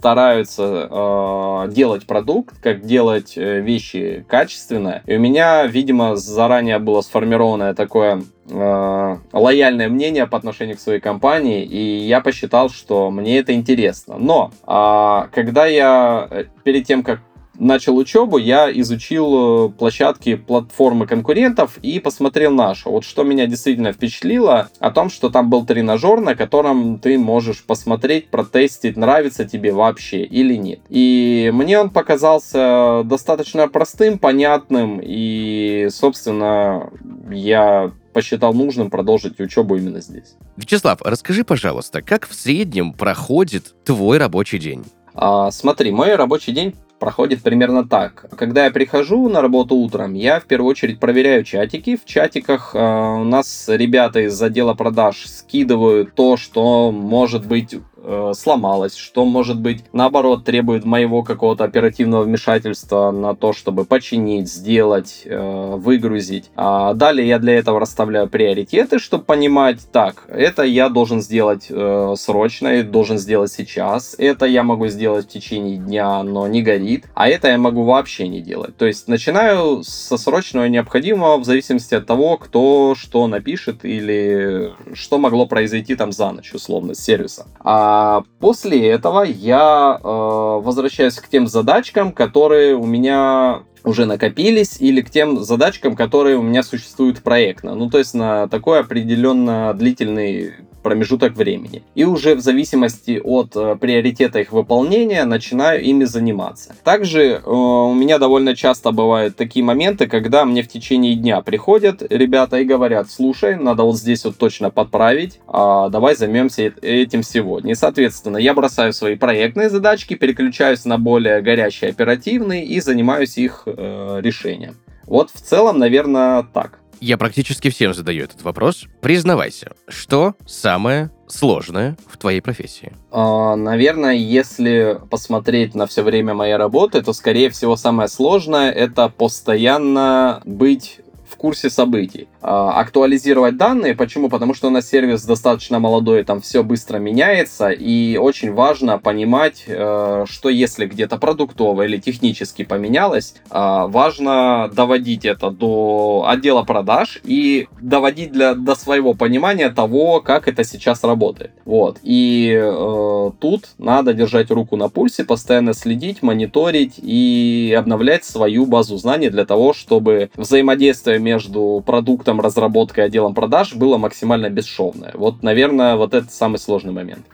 стараются 0.04 0.88
э, 0.90 1.68
делать 1.72 2.07
продукт, 2.07 2.54
как 2.62 2.85
делать 2.85 3.38
э, 3.38 3.61
вещи 3.61 4.24
качественно. 4.28 5.02
И 5.07 5.16
у 5.16 5.18
меня, 5.18 5.64
видимо, 5.66 6.16
заранее 6.16 6.78
было 6.78 7.00
сформированное 7.00 7.72
такое 7.72 8.22
э, 8.50 9.16
лояльное 9.33 9.88
мнение 9.88 10.26
по 10.26 10.37
отношению 10.37 10.76
к 10.76 10.80
своей 10.80 11.00
компании, 11.00 11.64
и 11.64 12.07
я 12.07 12.20
посчитал, 12.20 12.68
что 12.68 13.11
мне 13.11 13.38
это 13.38 13.54
интересно. 13.54 14.16
Но 14.18 14.50
э, 14.66 15.28
когда 15.33 15.64
я 15.64 15.83
э, 16.30 16.44
перед 16.64 16.86
тем, 16.86 17.02
как 17.02 17.20
начал 17.58 17.96
учебу, 17.96 18.38
я 18.38 18.70
изучил 18.70 19.68
э, 19.68 19.68
площадки, 19.70 20.36
платформы 20.36 21.06
конкурентов 21.06 21.78
и 21.82 21.98
посмотрел 22.00 22.52
нашу. 22.52 22.90
Вот 22.90 23.04
что 23.04 23.22
меня 23.22 23.46
действительно 23.46 23.92
впечатлило, 23.92 24.68
о 24.78 24.90
том, 24.90 25.10
что 25.10 25.30
там 25.30 25.50
был 25.50 25.64
тренажер, 25.64 26.20
на 26.20 26.34
котором 26.34 26.98
ты 26.98 27.18
можешь 27.18 27.64
посмотреть, 27.64 28.28
протестить, 28.28 28.96
нравится 28.96 29.44
тебе 29.44 29.72
вообще 29.72 30.24
или 30.24 30.54
нет. 30.54 30.80
И 30.88 31.50
мне 31.54 31.78
он 31.78 31.90
показался 31.90 33.02
достаточно 33.04 33.68
простым, 33.68 34.18
понятным, 34.18 35.00
и, 35.02 35.88
собственно, 35.90 36.90
я 37.30 37.92
посчитал 38.12 38.54
нужным 38.54 38.90
продолжить 38.90 39.40
учебу 39.40 39.76
именно 39.76 40.00
здесь. 40.00 40.36
Вячеслав, 40.56 41.02
расскажи, 41.02 41.44
пожалуйста, 41.44 42.00
как 42.00 42.28
в 42.28 42.34
среднем 42.34 42.92
проходит 42.92 43.74
твой 43.84 44.18
рабочий 44.18 44.58
день? 44.58 44.84
А, 45.14 45.50
смотри, 45.50 45.92
мой 45.92 46.14
рабочий 46.16 46.53
день 46.53 46.74
проходит 46.98 47.42
примерно 47.42 47.87
так. 47.87 48.27
Когда 48.37 48.64
я 48.64 48.70
прихожу 48.70 49.29
на 49.29 49.40
работу 49.40 49.77
утром, 49.77 50.14
я 50.14 50.40
в 50.40 50.44
первую 50.44 50.70
очередь 50.70 50.98
проверяю 50.98 51.44
чатики. 51.44 51.96
В 51.96 52.05
чатиках 52.05 52.74
э, 52.74 52.79
у 52.79 53.24
нас 53.24 53.66
ребята 53.68 54.20
из 54.20 54.40
отдела 54.40 54.74
продаж 54.74 55.27
скидывают 55.27 56.14
то, 56.14 56.37
что 56.37 56.90
может 56.90 57.46
быть 57.46 57.77
э, 58.04 58.32
сломалось, 58.36 58.96
что, 58.96 59.24
может 59.24 59.58
быть, 59.58 59.84
наоборот, 59.92 60.44
требует 60.44 60.84
моего 60.84 61.22
какого-то 61.22 61.64
оперативного 61.64 62.24
вмешательства 62.24 63.10
на 63.10 63.34
то, 63.34 63.52
чтобы 63.52 63.84
починить, 63.84 64.48
сделать, 64.50 65.22
э, 65.24 65.74
выгрузить. 65.76 66.50
А 66.54 66.94
далее 66.94 67.26
я 67.26 67.38
для 67.38 67.54
этого 67.54 67.80
расставляю 67.80 68.28
приоритеты, 68.28 68.98
чтобы 68.98 69.24
понимать, 69.24 69.80
так, 69.90 70.24
это 70.28 70.62
я 70.62 70.88
должен 70.88 71.20
сделать 71.20 71.66
э, 71.70 72.14
срочно, 72.16 72.82
должен 72.82 73.18
сделать 73.18 73.52
сейчас, 73.52 74.14
это 74.18 74.46
я 74.46 74.62
могу 74.62 74.88
сделать 74.88 75.26
в 75.26 75.28
течение 75.28 75.76
дня, 75.76 76.22
но 76.22 76.46
не 76.46 76.62
горит, 76.62 77.06
а 77.14 77.28
это 77.28 77.48
я 77.48 77.58
могу 77.58 77.84
вообще 77.84 78.28
не 78.28 78.40
делать. 78.40 78.76
То 78.76 78.86
есть 78.86 79.08
начинаю 79.08 79.82
со 79.82 80.16
срочного 80.16 80.66
необходимого 80.66 81.38
в 81.38 81.44
зависимости 81.44 81.94
от 81.94 82.06
того, 82.06 82.36
кто 82.36 82.94
что 82.96 83.26
напишет 83.26 83.84
или 83.84 84.72
что 84.92 85.18
могло 85.18 85.46
произойти 85.46 85.96
там 85.96 86.12
за 86.12 86.32
ночь, 86.32 86.52
условно, 86.52 86.94
с 86.94 87.00
сервиса. 87.00 87.46
А 87.60 87.93
А 87.96 88.24
после 88.40 88.88
этого 88.88 89.22
я 89.22 90.00
э, 90.02 90.04
возвращаюсь 90.04 91.14
к 91.14 91.28
тем 91.28 91.46
задачкам, 91.46 92.11
которые 92.11 92.74
у 92.74 92.87
меня 92.87 93.62
уже 93.85 94.04
накопились, 94.04 94.80
или 94.80 95.00
к 95.00 95.11
тем 95.11 95.44
задачкам, 95.44 95.94
которые 95.94 96.37
у 96.37 96.42
меня 96.42 96.64
существуют 96.64 97.22
проектно. 97.22 97.76
Ну, 97.76 97.88
то 97.90 97.98
есть 97.98 98.14
на 98.14 98.48
такой 98.48 98.80
определенно 98.80 99.72
длительный 99.74 100.54
промежуток 100.84 101.34
времени. 101.34 101.82
И 101.96 102.04
уже 102.04 102.36
в 102.36 102.40
зависимости 102.40 103.20
от 103.24 103.56
э, 103.56 103.76
приоритета 103.80 104.38
их 104.38 104.52
выполнения 104.52 105.24
начинаю 105.24 105.82
ими 105.82 106.04
заниматься. 106.04 106.76
Также 106.84 107.22
э, 107.22 107.50
у 107.50 107.92
меня 107.94 108.18
довольно 108.18 108.54
часто 108.54 108.92
бывают 108.92 109.34
такие 109.34 109.64
моменты, 109.64 110.06
когда 110.06 110.44
мне 110.44 110.62
в 110.62 110.68
течение 110.68 111.16
дня 111.16 111.40
приходят 111.40 112.02
ребята 112.08 112.58
и 112.58 112.64
говорят, 112.64 113.10
слушай, 113.10 113.56
надо 113.56 113.82
вот 113.82 113.96
здесь 113.96 114.24
вот 114.24 114.36
точно 114.36 114.70
подправить, 114.70 115.40
а 115.48 115.88
давай 115.88 116.14
займемся 116.14 116.72
этим 116.82 117.22
сегодня. 117.24 117.72
И, 117.72 117.74
соответственно, 117.74 118.36
я 118.36 118.54
бросаю 118.54 118.92
свои 118.92 119.16
проектные 119.16 119.70
задачки, 119.70 120.14
переключаюсь 120.14 120.84
на 120.84 120.98
более 120.98 121.40
горячие 121.40 121.90
оперативные 121.90 122.64
и 122.64 122.80
занимаюсь 122.80 123.38
их 123.38 123.62
э, 123.66 124.20
решением. 124.22 124.76
Вот 125.06 125.30
в 125.30 125.40
целом, 125.40 125.78
наверное, 125.78 126.42
так. 126.42 126.78
Я 127.00 127.18
практически 127.18 127.70
всем 127.70 127.94
задаю 127.94 128.24
этот 128.24 128.42
вопрос. 128.42 128.87
Признавайся, 129.00 129.72
что 129.88 130.35
самое 130.46 131.11
сложное 131.26 131.96
в 132.07 132.16
твоей 132.16 132.40
профессии? 132.40 132.92
А, 133.11 133.57
наверное, 133.57 134.14
если 134.14 135.00
посмотреть 135.11 135.74
на 135.74 135.87
все 135.87 136.02
время 136.02 136.35
моей 136.35 136.57
работы, 136.57 137.02
то, 137.02 137.12
скорее 137.12 137.50
всего, 137.50 137.76
самое 137.76 138.09
сложное 138.09 138.70
это 138.70 139.09
постоянно 139.09 140.42
быть 140.44 141.00
в 141.34 141.36
курсе 141.36 141.68
событий. 141.68 142.28
А, 142.40 142.80
актуализировать 142.80 143.56
данные. 143.56 143.94
Почему? 143.94 144.28
Потому 144.28 144.54
что 144.54 144.68
у 144.68 144.70
нас 144.70 144.88
сервис 144.88 145.24
достаточно 145.24 145.80
молодой, 145.80 146.22
там 146.22 146.40
все 146.40 146.62
быстро 146.62 146.98
меняется, 146.98 147.70
и 147.70 148.16
очень 148.16 148.52
важно 148.52 148.98
понимать, 148.98 149.64
э, 149.66 150.24
что 150.28 150.48
если 150.48 150.86
где-то 150.86 151.18
продуктово 151.18 151.82
или 151.82 151.98
технически 151.98 152.64
поменялось, 152.64 153.34
а, 153.50 153.88
важно 153.88 154.70
доводить 154.72 155.24
это 155.24 155.50
до 155.50 156.24
отдела 156.28 156.62
продаж 156.62 157.20
и 157.24 157.66
доводить 157.80 158.32
для, 158.32 158.54
до 158.54 158.76
своего 158.76 159.14
понимания 159.14 159.70
того, 159.70 160.20
как 160.20 160.46
это 160.46 160.62
сейчас 160.64 161.02
работает. 161.02 161.50
Вот. 161.64 161.98
И 162.02 162.52
э, 162.56 163.30
тут 163.40 163.70
надо 163.78 164.14
держать 164.14 164.50
руку 164.50 164.76
на 164.76 164.88
пульсе, 164.88 165.24
постоянно 165.24 165.74
следить, 165.74 166.22
мониторить 166.22 166.94
и 166.98 167.74
обновлять 167.76 168.24
свою 168.24 168.66
базу 168.66 168.96
знаний 168.96 169.30
для 169.30 169.44
того, 169.44 169.72
чтобы 169.72 170.30
взаимодействие 170.36 171.18
между 171.24 171.82
продуктом, 171.84 172.40
разработкой 172.40 173.04
и 173.04 173.06
отделом 173.06 173.34
продаж 173.34 173.74
было 173.74 173.96
максимально 173.96 174.50
бесшовное. 174.50 175.12
Вот, 175.14 175.42
наверное, 175.42 175.96
вот 175.96 176.14
это 176.14 176.30
самый 176.30 176.58
сложный 176.58 176.92
момент. 176.92 177.26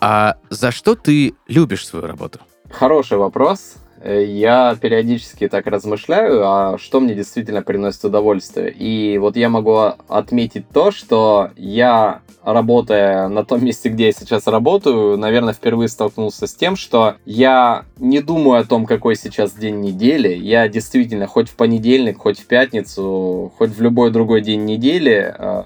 А 0.00 0.36
за 0.50 0.72
что 0.72 0.94
ты 0.96 1.34
любишь 1.46 1.86
свою 1.86 2.06
работу? 2.06 2.40
Хороший 2.70 3.18
вопрос. 3.18 3.76
Я 4.04 4.76
периодически 4.80 5.48
так 5.48 5.66
размышляю, 5.66 6.42
а 6.44 6.78
что 6.78 7.00
мне 7.00 7.14
действительно 7.14 7.62
приносит 7.62 8.04
удовольствие. 8.04 8.70
И 8.70 9.16
вот 9.16 9.36
я 9.36 9.48
могу 9.48 9.78
отметить 10.08 10.68
то, 10.68 10.90
что 10.90 11.50
я 11.56 12.20
работая 12.42 13.28
на 13.28 13.44
том 13.44 13.64
месте, 13.64 13.88
где 13.88 14.06
я 14.06 14.12
сейчас 14.12 14.46
работаю, 14.46 15.16
наверное, 15.16 15.54
впервые 15.54 15.88
столкнулся 15.88 16.46
с 16.46 16.54
тем, 16.54 16.76
что 16.76 17.14
я 17.24 17.86
не 17.98 18.20
думаю 18.20 18.60
о 18.60 18.64
том, 18.64 18.84
какой 18.84 19.16
сейчас 19.16 19.52
день 19.52 19.80
недели. 19.80 20.34
Я 20.34 20.68
действительно 20.68 21.26
хоть 21.26 21.48
в 21.48 21.56
понедельник, 21.56 22.18
хоть 22.18 22.38
в 22.38 22.46
пятницу, 22.46 23.52
хоть 23.56 23.70
в 23.70 23.80
любой 23.80 24.10
другой 24.10 24.42
день 24.42 24.66
недели 24.66 25.34
э, 25.36 25.62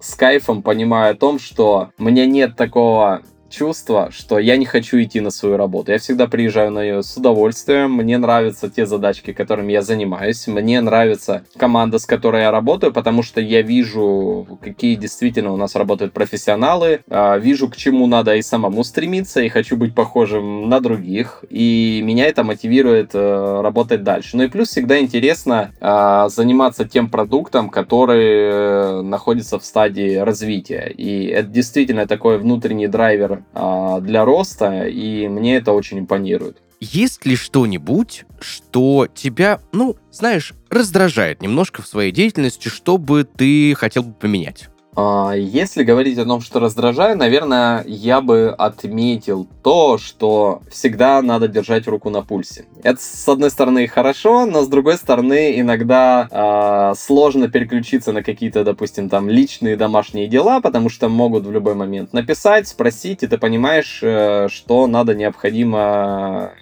с 0.00 0.14
кайфом 0.14 0.62
понимаю 0.62 1.12
о 1.12 1.16
том, 1.16 1.38
что 1.38 1.88
мне 1.96 2.26
нет 2.26 2.56
такого 2.56 3.22
чувство, 3.54 4.10
что 4.10 4.38
я 4.38 4.56
не 4.56 4.66
хочу 4.66 5.00
идти 5.02 5.20
на 5.20 5.30
свою 5.30 5.56
работу. 5.56 5.92
Я 5.92 5.98
всегда 5.98 6.26
приезжаю 6.26 6.70
на 6.72 6.82
нее 6.82 7.02
с 7.02 7.16
удовольствием. 7.16 7.92
Мне 7.92 8.18
нравятся 8.18 8.68
те 8.68 8.84
задачки, 8.84 9.32
которыми 9.32 9.72
я 9.72 9.82
занимаюсь. 9.82 10.46
Мне 10.46 10.80
нравится 10.80 11.44
команда, 11.56 11.98
с 11.98 12.06
которой 12.06 12.42
я 12.42 12.50
работаю, 12.50 12.92
потому 12.92 13.22
что 13.22 13.40
я 13.40 13.62
вижу, 13.62 14.58
какие 14.60 14.96
действительно 14.96 15.52
у 15.52 15.56
нас 15.56 15.76
работают 15.76 16.12
профессионалы. 16.12 17.00
А, 17.08 17.38
вижу, 17.38 17.68
к 17.68 17.76
чему 17.76 18.06
надо 18.06 18.34
и 18.34 18.42
самому 18.42 18.82
стремиться, 18.82 19.40
и 19.40 19.48
хочу 19.48 19.76
быть 19.76 19.94
похожим 19.94 20.68
на 20.68 20.80
других. 20.80 21.44
И 21.48 22.02
меня 22.04 22.26
это 22.26 22.42
мотивирует 22.42 23.10
э, 23.14 23.60
работать 23.62 24.02
дальше. 24.02 24.36
Ну 24.36 24.42
и 24.42 24.48
плюс 24.48 24.68
всегда 24.68 24.98
интересно 24.98 25.70
а, 25.80 26.28
заниматься 26.28 26.84
тем 26.84 27.08
продуктом, 27.08 27.70
который 27.70 28.26
э, 28.26 29.02
находится 29.02 29.58
в 29.58 29.64
стадии 29.64 30.16
развития. 30.16 30.92
И 30.96 31.26
это 31.26 31.48
действительно 31.48 32.06
такой 32.06 32.38
внутренний 32.38 32.88
драйвер 32.88 33.43
для 33.52 34.24
роста, 34.24 34.86
и 34.86 35.28
мне 35.28 35.56
это 35.56 35.72
очень 35.72 36.00
импонирует. 36.00 36.62
Есть 36.80 37.24
ли 37.24 37.36
что-нибудь, 37.36 38.24
что 38.40 39.08
тебя, 39.12 39.60
ну, 39.72 39.96
знаешь, 40.10 40.52
раздражает 40.68 41.40
немножко 41.40 41.82
в 41.82 41.86
своей 41.86 42.12
деятельности, 42.12 42.68
что 42.68 42.98
бы 42.98 43.24
ты 43.24 43.74
хотел 43.74 44.02
бы 44.02 44.12
поменять? 44.12 44.68
А, 44.96 45.32
если 45.32 45.82
говорить 45.82 46.18
о 46.18 46.24
том, 46.24 46.40
что 46.40 46.60
раздражаю, 46.60 47.16
наверное, 47.16 47.84
я 47.86 48.20
бы 48.20 48.54
отметил 48.56 49.48
то, 49.62 49.98
что 49.98 50.62
всегда 50.70 51.20
надо 51.22 51.48
держать 51.48 51.86
руку 51.88 52.10
на 52.10 52.22
пульсе. 52.22 52.66
Это, 52.82 53.00
с 53.00 53.28
одной 53.28 53.50
стороны, 53.50 53.86
хорошо, 53.88 54.46
но 54.46 54.62
с 54.62 54.68
другой 54.68 54.96
стороны, 54.96 55.58
иногда 55.58 56.28
э, 56.30 56.94
сложно 56.96 57.48
переключиться 57.48 58.12
на 58.12 58.22
какие-то, 58.22 58.62
допустим, 58.64 59.08
там 59.08 59.28
личные 59.28 59.76
домашние 59.76 60.28
дела, 60.28 60.60
потому 60.60 60.88
что 60.88 61.08
могут 61.08 61.44
в 61.44 61.50
любой 61.50 61.74
момент 61.74 62.12
написать, 62.12 62.68
спросить, 62.68 63.22
и 63.22 63.26
ты 63.26 63.38
понимаешь, 63.38 64.00
э, 64.02 64.48
что 64.48 64.86
надо 64.86 65.14
необходимо 65.14 66.52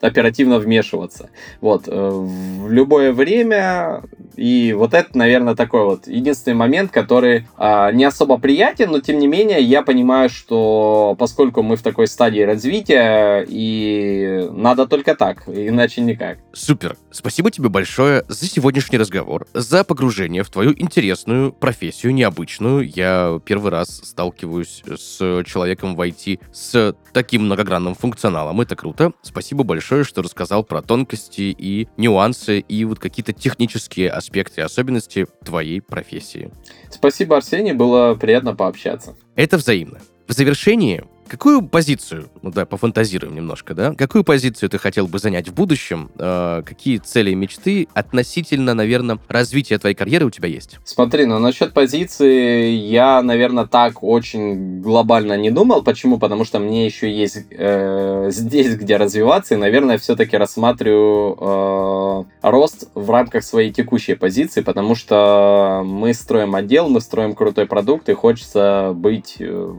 оперативно 0.00 0.58
вмешиваться. 0.58 1.30
Вот, 1.60 1.84
э, 1.86 2.10
в 2.10 2.70
любое 2.70 3.12
время. 3.12 4.02
И 4.36 4.72
вот 4.72 4.94
это, 4.94 5.16
наверное, 5.16 5.54
такой 5.54 5.84
вот 5.84 6.06
единственный 6.06 6.54
момент, 6.54 6.90
который 6.90 7.46
а, 7.56 7.92
не 7.92 8.04
особо 8.04 8.38
приятен, 8.38 8.90
но 8.90 9.00
тем 9.00 9.18
не 9.18 9.26
менее 9.26 9.60
я 9.60 9.82
понимаю, 9.82 10.30
что 10.30 11.14
поскольку 11.18 11.62
мы 11.62 11.76
в 11.76 11.82
такой 11.82 12.06
стадии 12.06 12.40
развития, 12.40 13.44
и 13.46 14.48
надо 14.50 14.86
только 14.86 15.14
так, 15.14 15.48
иначе 15.48 16.00
никак. 16.00 16.38
Супер. 16.52 16.96
Спасибо 17.10 17.50
тебе 17.50 17.68
большое 17.68 18.24
за 18.28 18.46
сегодняшний 18.46 18.98
разговор, 18.98 19.46
за 19.52 19.84
погружение 19.84 20.42
в 20.42 20.48
твою 20.48 20.72
интересную 20.76 21.52
профессию, 21.52 22.14
необычную. 22.14 22.88
Я 22.88 23.40
первый 23.44 23.70
раз 23.70 24.00
сталкиваюсь 24.04 24.82
с 24.86 25.44
человеком 25.44 25.96
в 25.96 26.00
IT 26.00 26.40
с 26.52 26.94
таким 27.12 27.42
многогранным 27.42 27.94
функционалом. 27.94 28.60
Это 28.60 28.76
круто. 28.76 29.12
Спасибо 29.22 29.64
большое 29.64 29.89
большое, 29.90 30.04
что 30.04 30.22
рассказал 30.22 30.62
про 30.62 30.82
тонкости 30.82 31.54
и 31.58 31.88
нюансы, 31.96 32.60
и 32.60 32.84
вот 32.84 33.00
какие-то 33.00 33.32
технические 33.32 34.10
аспекты 34.10 34.60
и 34.60 34.64
особенности 34.64 35.26
твоей 35.44 35.80
профессии. 35.80 36.52
Спасибо, 36.90 37.36
Арсений, 37.36 37.72
было 37.72 38.14
приятно 38.14 38.54
пообщаться. 38.54 39.16
Это 39.34 39.56
взаимно. 39.56 39.98
В 40.28 40.32
завершении 40.32 41.02
Какую 41.30 41.62
позицию, 41.62 42.28
ну 42.42 42.50
да, 42.50 42.66
пофантазируем 42.66 43.36
немножко, 43.36 43.72
да? 43.72 43.94
Какую 43.94 44.24
позицию 44.24 44.68
ты 44.68 44.78
хотел 44.78 45.06
бы 45.06 45.20
занять 45.20 45.48
в 45.48 45.54
будущем? 45.54 46.10
Э, 46.18 46.62
какие 46.66 46.98
цели 46.98 47.30
и 47.30 47.36
мечты 47.36 47.86
относительно, 47.94 48.74
наверное, 48.74 49.20
развития 49.28 49.78
твоей 49.78 49.94
карьеры 49.94 50.26
у 50.26 50.30
тебя 50.30 50.48
есть? 50.48 50.80
Смотри, 50.82 51.26
ну 51.26 51.38
насчет 51.38 51.72
позиции 51.72 52.70
я, 52.72 53.22
наверное, 53.22 53.66
так 53.66 54.02
очень 54.02 54.80
глобально 54.80 55.36
не 55.36 55.52
думал. 55.52 55.84
Почему? 55.84 56.18
Потому 56.18 56.44
что 56.44 56.58
мне 56.58 56.84
еще 56.84 57.08
есть 57.08 57.46
э, 57.52 58.30
здесь, 58.32 58.74
где 58.74 58.96
развиваться, 58.96 59.54
и, 59.54 59.56
наверное, 59.56 59.98
все-таки 59.98 60.36
рассматриваю 60.36 61.36
э, 61.40 62.24
рост 62.42 62.90
в 62.96 63.08
рамках 63.08 63.44
своей 63.44 63.72
текущей 63.72 64.14
позиции, 64.14 64.62
потому 64.62 64.96
что 64.96 65.82
мы 65.86 66.12
строим 66.12 66.56
отдел, 66.56 66.88
мы 66.88 67.00
строим 67.00 67.36
крутой 67.36 67.66
продукт, 67.66 68.08
и 68.08 68.14
хочется 68.14 68.94
быть 68.96 69.36
э, 69.38 69.74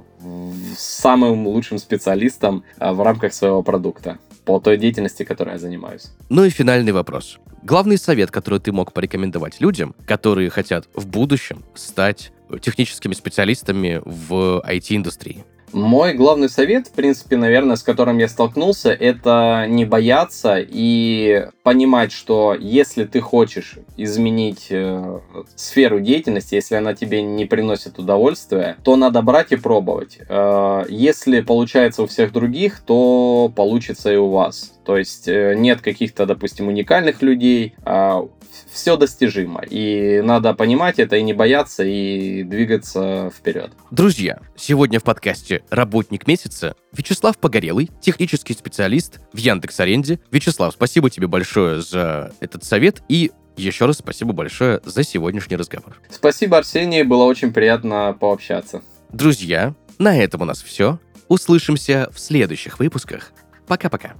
самым 0.78 1.48
лучшим 1.48 1.78
специалистом 1.78 2.64
а, 2.78 2.94
в 2.94 3.02
рамках 3.02 3.34
своего 3.34 3.64
продукта 3.64 4.18
по 4.46 4.60
той 4.60 4.78
деятельности, 4.78 5.24
которой 5.24 5.52
я 5.52 5.60
занимаюсь. 5.60 6.12
Ну 6.30 6.44
и 6.44 6.50
финальный 6.50 6.92
вопрос. 6.92 7.40
Главный 7.64 7.98
совет, 7.98 8.32
который 8.32 8.60
ты 8.60 8.72
мог 8.72 8.92
порекомендовать 8.92 9.62
людям, 9.62 9.96
которые 10.08 10.50
хотят 10.50 10.88
в 10.96 11.06
будущем 11.08 11.64
стать 11.76 12.32
техническими 12.60 13.14
специалистами 13.14 14.02
в 14.04 14.64
IT-индустрии? 14.68 15.46
Мой 15.74 16.14
главный 16.14 16.50
совет, 16.50 16.88
в 16.88 16.92
принципе, 16.92 17.38
наверное, 17.38 17.76
с 17.76 17.84
которым 17.84 18.18
я 18.18 18.28
столкнулся, 18.28 18.92
это 18.92 19.66
не 19.68 19.86
бояться 19.86 20.58
и 20.58 21.48
понимать, 21.64 22.12
что 22.12 22.56
если 22.60 23.06
ты 23.06 23.22
хочешь 23.22 23.78
изменить 23.98 24.68
э, 24.70 25.20
сферу 25.56 26.00
деятельности, 26.00 26.56
если 26.56 26.76
она 26.76 26.94
тебе 26.94 27.22
не 27.22 27.46
приносит 27.46 28.00
удовольствия, 28.00 28.78
то 28.84 28.96
надо 28.96 29.22
брать 29.22 29.52
и 29.52 29.56
пробовать. 29.56 30.20
Э, 30.28 30.84
если 30.90 31.42
получается 31.42 32.04
у 32.04 32.08
всех 32.08 32.34
других, 32.34 32.82
то 32.86 33.52
получится 33.56 34.12
и 34.12 34.18
у 34.18 34.30
вас. 34.30 34.74
То 34.86 34.98
есть 34.98 35.28
э, 35.28 35.54
нет 35.56 35.82
каких-то, 35.82 36.26
допустим, 36.26 36.68
уникальных 36.68 37.22
людей, 37.22 37.76
а 37.84 38.28
все 38.72 38.98
достижимо. 38.98 39.62
И 39.70 40.22
надо 40.22 40.54
понимать 40.54 41.00
это 41.00 41.16
и 41.18 41.22
не 41.22 41.34
бояться, 41.34 41.84
и 41.84 42.44
двигаться 42.44 43.32
вперед. 43.36 43.72
Друзья, 43.92 44.40
сегодня 44.56 45.00
в 45.00 45.04
подкасте 45.04 45.64
работник 45.70 46.28
месяца 46.28 46.76
Вячеслав 46.92 47.38
Погорелый, 47.38 47.90
технический 48.02 48.54
специалист 48.54 49.20
в 49.34 49.38
Яндекс.Аренде. 49.38 50.20
Вячеслав, 50.32 50.74
спасибо 50.74 51.10
тебе 51.10 51.28
большое 51.28 51.82
за 51.82 52.34
этот 52.40 52.64
совет 52.64 53.02
и 53.08 53.32
еще 53.58 53.86
раз 53.86 53.98
спасибо 53.98 54.34
большое 54.34 54.82
за 54.86 55.04
сегодняшний 55.04 55.58
разговор. 55.58 56.00
Спасибо, 56.10 56.58
Арсений, 56.58 57.04
было 57.04 57.24
очень 57.26 57.54
приятно 57.54 58.16
пообщаться. 58.20 58.82
Друзья, 59.12 59.76
на 60.00 60.18
этом 60.18 60.42
у 60.42 60.46
нас 60.46 60.64
все. 60.64 61.00
Услышимся 61.28 62.10
в 62.12 62.20
следующих 62.20 62.80
выпусках. 62.80 63.32
Пока-пока. 63.68 64.16